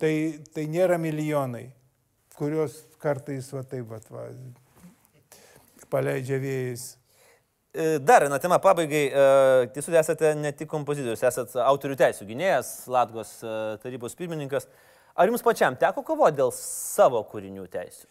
Tai, 0.00 0.12
tai 0.54 0.62
nėra 0.72 0.96
milijonai, 0.96 1.66
kurios 2.38 2.78
kartais 3.02 3.50
va 3.52 3.60
taip 3.68 3.90
va, 3.90 3.98
va, 4.08 4.22
paleidžia 5.92 6.38
vėjais. 6.40 6.84
E, 7.74 7.98
Dar 8.00 8.24
viena 8.24 8.38
tema 8.40 8.56
pabaigai. 8.62 9.02
E, 9.12 9.26
Tiesų 9.74 9.98
esate 10.00 10.32
ne 10.38 10.54
tik 10.56 10.70
kompozitorius, 10.70 11.26
esate 11.28 11.60
autorių 11.60 11.98
teisų 12.00 12.28
gynėjas, 12.30 12.72
Latgos 12.88 13.34
e, 13.44 13.52
tarybos 13.82 14.16
pirmininkas. 14.16 14.70
Ar 15.12 15.28
jums 15.28 15.44
pačiam 15.44 15.76
teko 15.76 16.00
kovoti 16.06 16.40
dėl 16.40 16.54
savo 16.56 17.20
kūrinių 17.28 17.68
teisų? 17.68 18.08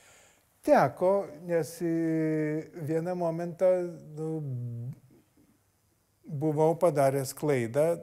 Teko, 0.66 1.28
nes 1.48 1.72
vieną 2.84 3.16
momentą 3.16 3.66
nu, 4.18 4.30
buvau 6.30 6.76
padaręs 6.76 7.34
klaidą, 7.34 7.98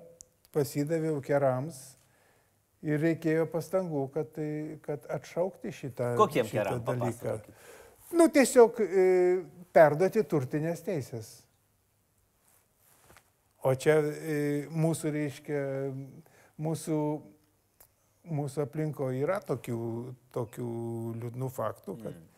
pasidaviau 0.55 1.21
kerams 1.21 1.79
ir 2.87 3.01
reikėjo 3.03 3.47
pastangų, 3.53 4.07
kad, 4.14 4.33
tai- 4.33 4.79
kad 4.83 5.05
atšaukti 5.11 5.73
šitą, 5.73 6.14
Kokiem 6.16 6.47
šitą 6.47 6.64
keram? 6.64 6.85
dalyką. 6.85 7.40
Nu, 8.16 8.29
tiesiog 8.31 8.81
e, 8.81 9.07
perduoti 9.75 10.23
turtinės 10.23 10.83
teisės. 10.87 11.42
O 13.66 13.75
čia 13.75 13.99
e, 13.99 14.69
mūsų, 14.71 15.11
reiškia, 15.11 15.61
mūsų, 16.62 16.99
mūsų 18.31 18.62
aplinkoje 18.62 19.25
yra 19.25 19.40
tokių, 19.42 19.81
tokių 20.37 20.71
liūdnų 21.19 21.51
faktų, 21.51 21.97
kad 22.05 22.14
mm. 22.14 22.36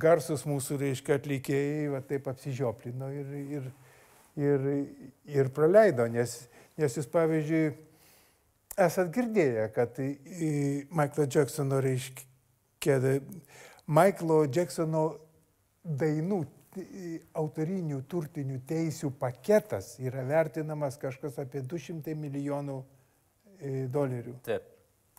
Garsus 0.00 0.44
mūsų, 0.48 0.78
reiškia, 0.82 1.18
atlikėjai 1.20 1.88
va, 1.92 2.02
taip 2.04 2.28
apsižioplino 2.32 3.10
ir, 3.14 3.34
ir, 3.56 3.68
ir, 4.40 4.68
ir 5.36 5.50
praleido, 5.54 6.06
nes, 6.10 6.36
nes 6.80 6.98
jūs, 6.98 7.08
pavyzdžiui, 7.12 7.64
esat 8.86 9.12
girdėję, 9.14 9.68
kad 9.74 10.00
Michaelo 10.00 11.28
Jacksono, 11.30 11.80
reiškia, 11.84 12.98
Michaelo 13.86 14.42
Jacksono 14.48 15.06
dainų 15.84 16.42
autorinių 17.38 18.00
turtinių 18.10 18.58
teisių 18.66 19.12
paketas 19.20 19.94
yra 20.02 20.24
vertinamas 20.26 20.98
kažkas 20.98 21.38
apie 21.42 21.62
200 21.62 22.16
milijonų 22.18 22.78
e, 22.82 23.86
dolerių. 23.92 24.34
Taip. 24.46 24.66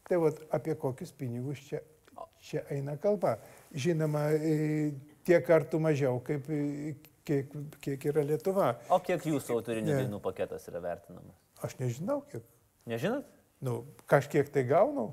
Tai 0.05 0.19
vat, 0.21 0.41
apie 0.53 0.75
kokius 0.77 1.13
pinigus 1.15 1.63
čia, 1.69 1.79
čia 2.43 2.65
eina 2.75 2.97
kalba. 3.01 3.37
Žinoma, 3.75 4.29
e, 4.39 4.93
tiek 5.27 5.43
kartų 5.47 5.79
mažiau, 5.83 6.19
kaip, 6.23 6.47
e, 6.49 6.93
kiek, 7.27 7.51
kiek 7.83 8.05
yra 8.11 8.23
Lietuva. 8.23 8.69
O 8.89 8.99
kiek 9.03 9.25
jūsų 9.27 9.57
autorinių 9.59 9.91
Ne. 9.91 9.97
dainų 10.03 10.21
paketas 10.23 10.67
yra 10.71 10.79
vertinamas? 10.83 11.35
Aš 11.65 11.75
nežinau, 11.81 12.21
kiek. 12.31 12.43
Nežinot? 12.87 13.25
Nu, 13.61 13.83
kažkiek 14.07 14.47
tai 14.53 14.63
gaunu. 14.69 15.09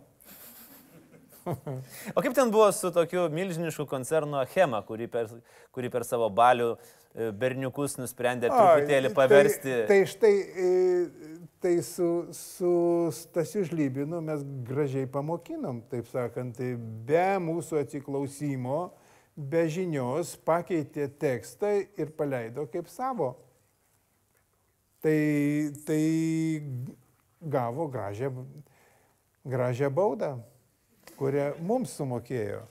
O 2.16 2.22
kaip 2.22 2.34
ten 2.34 2.50
buvo 2.52 2.70
su 2.72 2.90
tokiu 2.94 3.28
milžinišku 3.32 3.86
koncernu 3.90 4.38
Achema, 4.40 4.82
kurį 4.86 5.08
per, 5.12 5.30
kurį 5.74 5.90
per 5.92 6.06
savo 6.06 6.28
balių 6.32 6.72
e, 6.74 7.30
berniukus 7.42 7.98
nusprendė 8.00 8.50
truputėlį 8.52 9.10
Ai, 9.10 9.16
paversti? 9.16 9.74
Tai, 9.74 9.86
tai 9.90 10.00
štai, 10.10 10.32
e, 10.38 10.70
tai 11.62 11.74
su, 11.86 12.08
su 12.36 12.72
Stasiu 13.16 13.64
Žlybinu 13.68 14.22
mes 14.24 14.44
gražiai 14.68 15.10
pamokinom, 15.10 15.82
taip 15.92 16.10
sakant, 16.10 16.56
tai 16.58 16.74
be 16.78 17.28
mūsų 17.42 17.82
atsiklausimo, 17.82 18.82
be 19.36 19.64
žinios 19.72 20.34
pakeitė 20.46 21.08
tekstą 21.20 21.78
ir 21.98 22.12
paleido 22.18 22.66
kaip 22.70 22.90
savo. 22.92 23.34
Tai, 25.02 25.18
tai 25.82 26.02
gavo 27.42 27.88
gražią, 27.90 28.30
gražią 29.42 29.88
baudą, 29.90 30.36
kurią 31.18 31.52
mums 31.60 31.96
sumokėjo. 31.98 32.62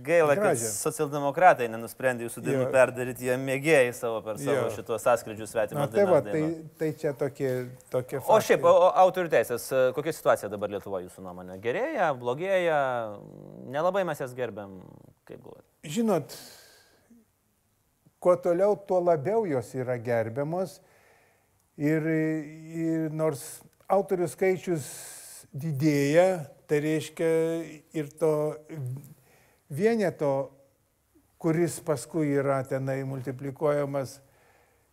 Gaila, 0.00 0.32
kad 0.32 0.46
Gražią. 0.46 0.68
socialdemokratai 0.80 1.66
nenusprendė 1.68 2.24
jūsų 2.24 2.40
dainų 2.40 2.62
Jo. 2.62 2.68
perdaryti 2.72 3.26
jie 3.26 3.34
mėgėjai 3.36 3.90
savo 3.92 4.22
per 4.24 4.38
savo 4.40 4.62
Jo. 4.62 4.70
šitos 4.72 5.02
sąskrydžius 5.04 5.50
Na 5.50 5.52
svetimas 5.52 5.90
tai 5.92 6.06
va, 6.08 6.20
tai, 6.24 6.40
tai 6.80 6.88
čia 6.96 7.12
tokie, 7.12 7.50
tokie 7.92 8.16
O 8.22 8.38
šiaip, 8.40 8.64
o, 8.64 8.72
faktai. 8.72 9.02
autorių 9.02 9.32
teisės, 9.34 9.66
kokia 9.98 10.14
situacija 10.16 10.48
dabar 10.48 10.72
Lietuvoje 10.72 11.10
jūsų 11.10 11.20
nuomonė? 11.26 11.58
Gerėja, 11.60 12.08
blogėja, 12.16 12.78
nelabai 13.68 14.06
mes 14.08 14.24
jas 14.24 14.32
gerbiam, 14.32 14.78
kaip 15.28 15.42
galvojate? 15.44 15.68
Žinot, 15.84 16.38
kuo 18.24 18.36
toliau, 18.40 18.72
tuo 18.88 19.02
labiau 19.04 19.44
jos 19.52 19.74
yra 19.76 19.98
gerbiamos. 20.00 20.78
Ir, 21.76 22.08
ir 22.08 23.10
nors 23.14 23.60
autorių 23.86 24.26
skaičius 24.32 24.88
didėja, 25.52 26.46
tai 26.68 26.80
reiškia 26.84 27.30
ir 27.96 28.10
to 28.20 28.32
vieneto, 29.70 30.50
kuris 31.38 31.78
paskui 31.84 32.32
yra 32.34 32.60
tenai 32.66 33.00
multiplikuojamas 33.06 34.18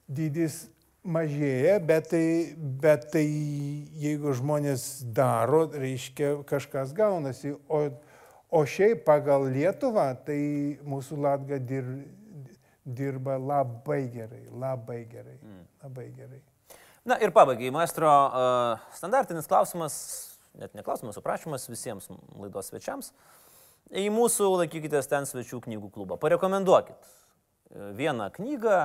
dydis 0.07 0.65
mažėja, 1.05 1.77
bet 1.85 2.09
tai, 2.13 2.25
bet 2.57 3.09
tai 3.13 3.25
jeigu 4.01 4.33
žmonės 4.37 5.05
daro, 5.15 5.65
reiškia 5.73 6.35
kažkas 6.49 6.93
gaunasi. 6.97 7.55
O, 7.69 7.81
o 8.49 8.61
šiaip 8.65 9.05
pagal 9.07 9.47
Lietuvą, 9.53 10.11
tai 10.25 10.39
mūsų 10.85 11.19
Latga 11.25 11.59
dir, 11.61 11.87
dirba 12.85 13.37
labai 13.41 14.05
gerai, 14.13 14.45
labai 14.53 15.01
gerai, 15.09 15.37
labai 15.83 16.09
gerai. 16.13 16.41
Na 17.05 17.19
ir 17.21 17.29
pabaigai, 17.33 17.69
maestro, 17.73 18.09
standartinis 18.97 19.45
klausimas, 19.49 19.95
net 20.59 20.75
ne 20.77 20.83
klausimas, 20.85 21.17
o 21.17 21.23
prašymas 21.25 21.67
visiems 21.69 22.09
laidos 22.39 22.71
svečiams. 22.71 23.11
Į 23.93 24.07
mūsų 24.13 24.49
laikykitės 24.63 25.09
ten 25.11 25.27
svečių 25.29 25.61
knygų 25.67 25.91
klubą. 25.93 26.17
Parekomenduokit 26.21 26.97
e, 27.05 27.91
vieną 27.99 28.31
knygą, 28.33 28.79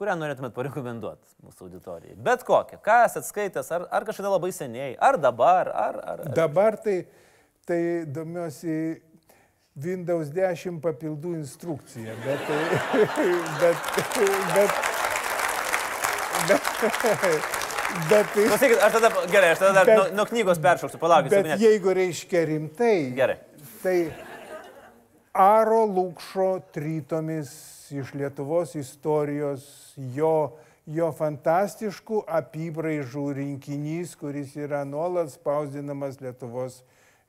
kurią 0.00 0.16
norėtumėt 0.18 0.56
parekomenduoti 0.56 1.36
mūsų 1.46 1.68
auditorijai. 1.68 2.16
Bet 2.26 2.42
kokią. 2.48 2.80
Ką 2.82 2.98
esate 3.06 3.28
skaitęs, 3.28 3.70
ar, 3.76 3.86
ar 3.94 4.08
kažkada 4.08 4.34
labai 4.34 4.50
seniai, 4.56 4.96
ar 4.98 5.20
dabar, 5.22 5.70
ar... 5.70 6.00
ar, 6.02 6.24
ar... 6.26 6.34
Dabar 6.34 6.78
tai, 6.82 6.98
tai 7.68 7.80
domiuosi 8.10 8.76
Windows 9.78 10.34
10 10.34 10.82
papildų 10.84 11.36
instrukciją, 11.38 12.18
bet, 12.26 12.44
tai- 12.50 12.80
bet, 13.62 13.78
bet, 16.48 16.60
bet, 17.14 17.61
bet, 18.08 18.26
tai- 18.34 18.46
Klausykit, 18.48 18.78
aš 18.82 18.92
tada, 18.98 19.10
gerai, 19.32 19.50
aš 19.54 19.58
tada 19.62 19.72
dar 19.80 19.86
Bet- 19.86 19.96
nuo, 19.98 20.06
nuo 20.22 20.26
knygos 20.26 20.58
peršoksiu, 20.58 20.98
palaukit. 20.98 21.30
bet 21.30 21.60
jeigu 21.60 21.94
reiškia 21.94 22.44
rimtai, 22.48 23.12
Gerai. 23.16 23.36
tai 23.82 24.12
Aro 25.34 25.86
Lūkšo 25.88 26.62
tritomis 26.72 27.50
iš 27.92 28.12
Lietuvos 28.14 28.74
istorijos, 28.76 29.64
jo, 29.96 30.52
jo 30.86 31.08
fantastiškų 31.12 32.24
apibraižų 32.28 33.24
rinkinys, 33.38 34.16
kuris 34.20 34.54
yra 34.56 34.84
nuolat 34.84 35.30
spausdinamas 35.32 36.20
Lietuvos 36.20 36.82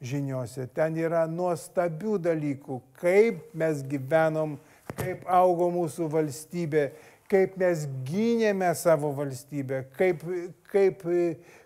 žiniuose. 0.03 0.67
Ten 0.75 0.97
yra 0.99 1.25
nuostabių 1.31 2.17
dalykų, 2.19 2.81
kaip 2.99 3.53
mes 3.55 3.83
gyvenom, 3.87 4.57
kaip 4.99 5.23
augo 5.31 5.69
mūsų 5.71 6.09
valstybė, 6.11 6.89
kaip 7.33 7.55
mes 7.57 7.87
gynėme 8.05 8.69
savo 8.77 9.09
valstybę, 9.17 9.83
kaip, 9.97 10.21
kaip, 10.69 11.01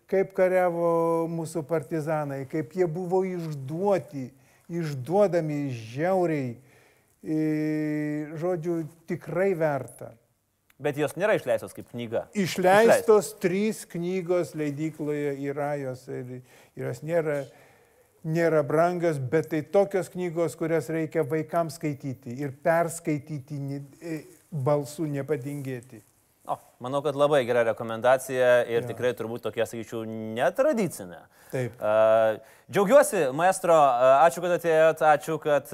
kaip 0.07 0.31
kariavo 0.37 0.91
mūsų 1.31 1.65
partizanai, 1.67 2.45
kaip 2.51 2.75
jie 2.77 2.87
buvo 2.87 3.23
išduoti, 3.27 4.29
išduodami 4.71 5.65
žiauriai. 5.75 6.55
E, 7.27 7.37
Žodžiu, 8.39 8.83
tikrai 9.09 9.51
verta. 9.57 10.13
Bet 10.79 10.99
jos 11.01 11.15
nėra 11.17 11.33
išleistos 11.35 11.73
kaip 11.73 11.87
knyga. 11.89 12.27
Išleistos 12.37 13.31
trys 13.41 13.81
knygos 13.89 14.53
leidykloje 14.55 15.33
yra 15.49 15.71
jos 15.81 16.03
ir, 16.13 16.43
jos 16.77 17.01
nėra, 17.01 17.39
nėra 18.21 18.61
brangios, 18.67 19.17
bet 19.17 19.49
tai 19.51 19.63
tokios 19.65 20.11
knygos, 20.13 20.55
kurias 20.59 20.91
reikia 20.93 21.25
vaikams 21.27 21.79
skaityti 21.81 22.37
ir 22.45 22.53
perskaityti 22.63 23.57
e, 23.81 24.19
balsų 24.51 25.07
nepadingėti. 25.11 26.03
O, 26.47 26.55
manau, 26.79 27.01
kad 27.03 27.17
labai 27.19 27.41
gera 27.43 27.65
rekomendacija 27.67 28.51
ir 28.71 28.79
ja. 28.79 28.85
tikrai 28.87 29.11
turbūt 29.17 29.43
tokia, 29.49 29.65
sakyčiau, 29.67 30.05
netradicinė. 30.07 31.19
Taip. 31.51 31.75
Džiaugiuosi, 32.71 33.25
maestro, 33.35 33.75
ačiū, 34.23 34.43
kad 34.43 34.55
atėjot, 34.57 35.03
ačiū, 35.11 35.37
kad 35.43 35.71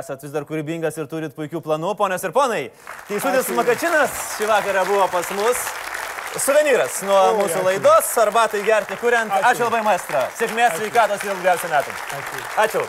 esat 0.00 0.26
vis 0.26 0.34
dar 0.34 0.46
kūrybingas 0.46 0.98
ir 0.98 1.06
turit 1.10 1.34
puikių 1.34 1.62
planų, 1.62 1.94
ponios 1.98 2.26
ir 2.26 2.34
ponai. 2.34 2.64
Teisutis. 3.06 3.50
Makačinas 3.54 4.20
šį 4.36 4.50
vakarą 4.50 4.86
buvo 4.90 5.06
pas 5.14 5.30
mus. 5.38 5.66
Suvenyras 6.36 7.00
nuo 7.06 7.16
O, 7.16 7.32
mūsų 7.38 7.62
ačiū. 7.62 7.64
laidos, 7.70 8.12
arbatai 8.26 8.60
gerti 8.66 8.98
kuriant. 9.00 9.32
Ačiū. 9.32 9.54
ačiū 9.54 9.66
labai, 9.70 9.82
maestro. 9.86 10.26
Sėkmės, 10.36 10.76
sveikatos 10.82 11.24
ir 11.24 11.34
ilgiausių 11.38 11.72
metų. 11.72 11.98
Ačiū. 12.18 12.46
Ačiū. 12.66 12.86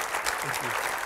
Ačiū. 0.52 0.97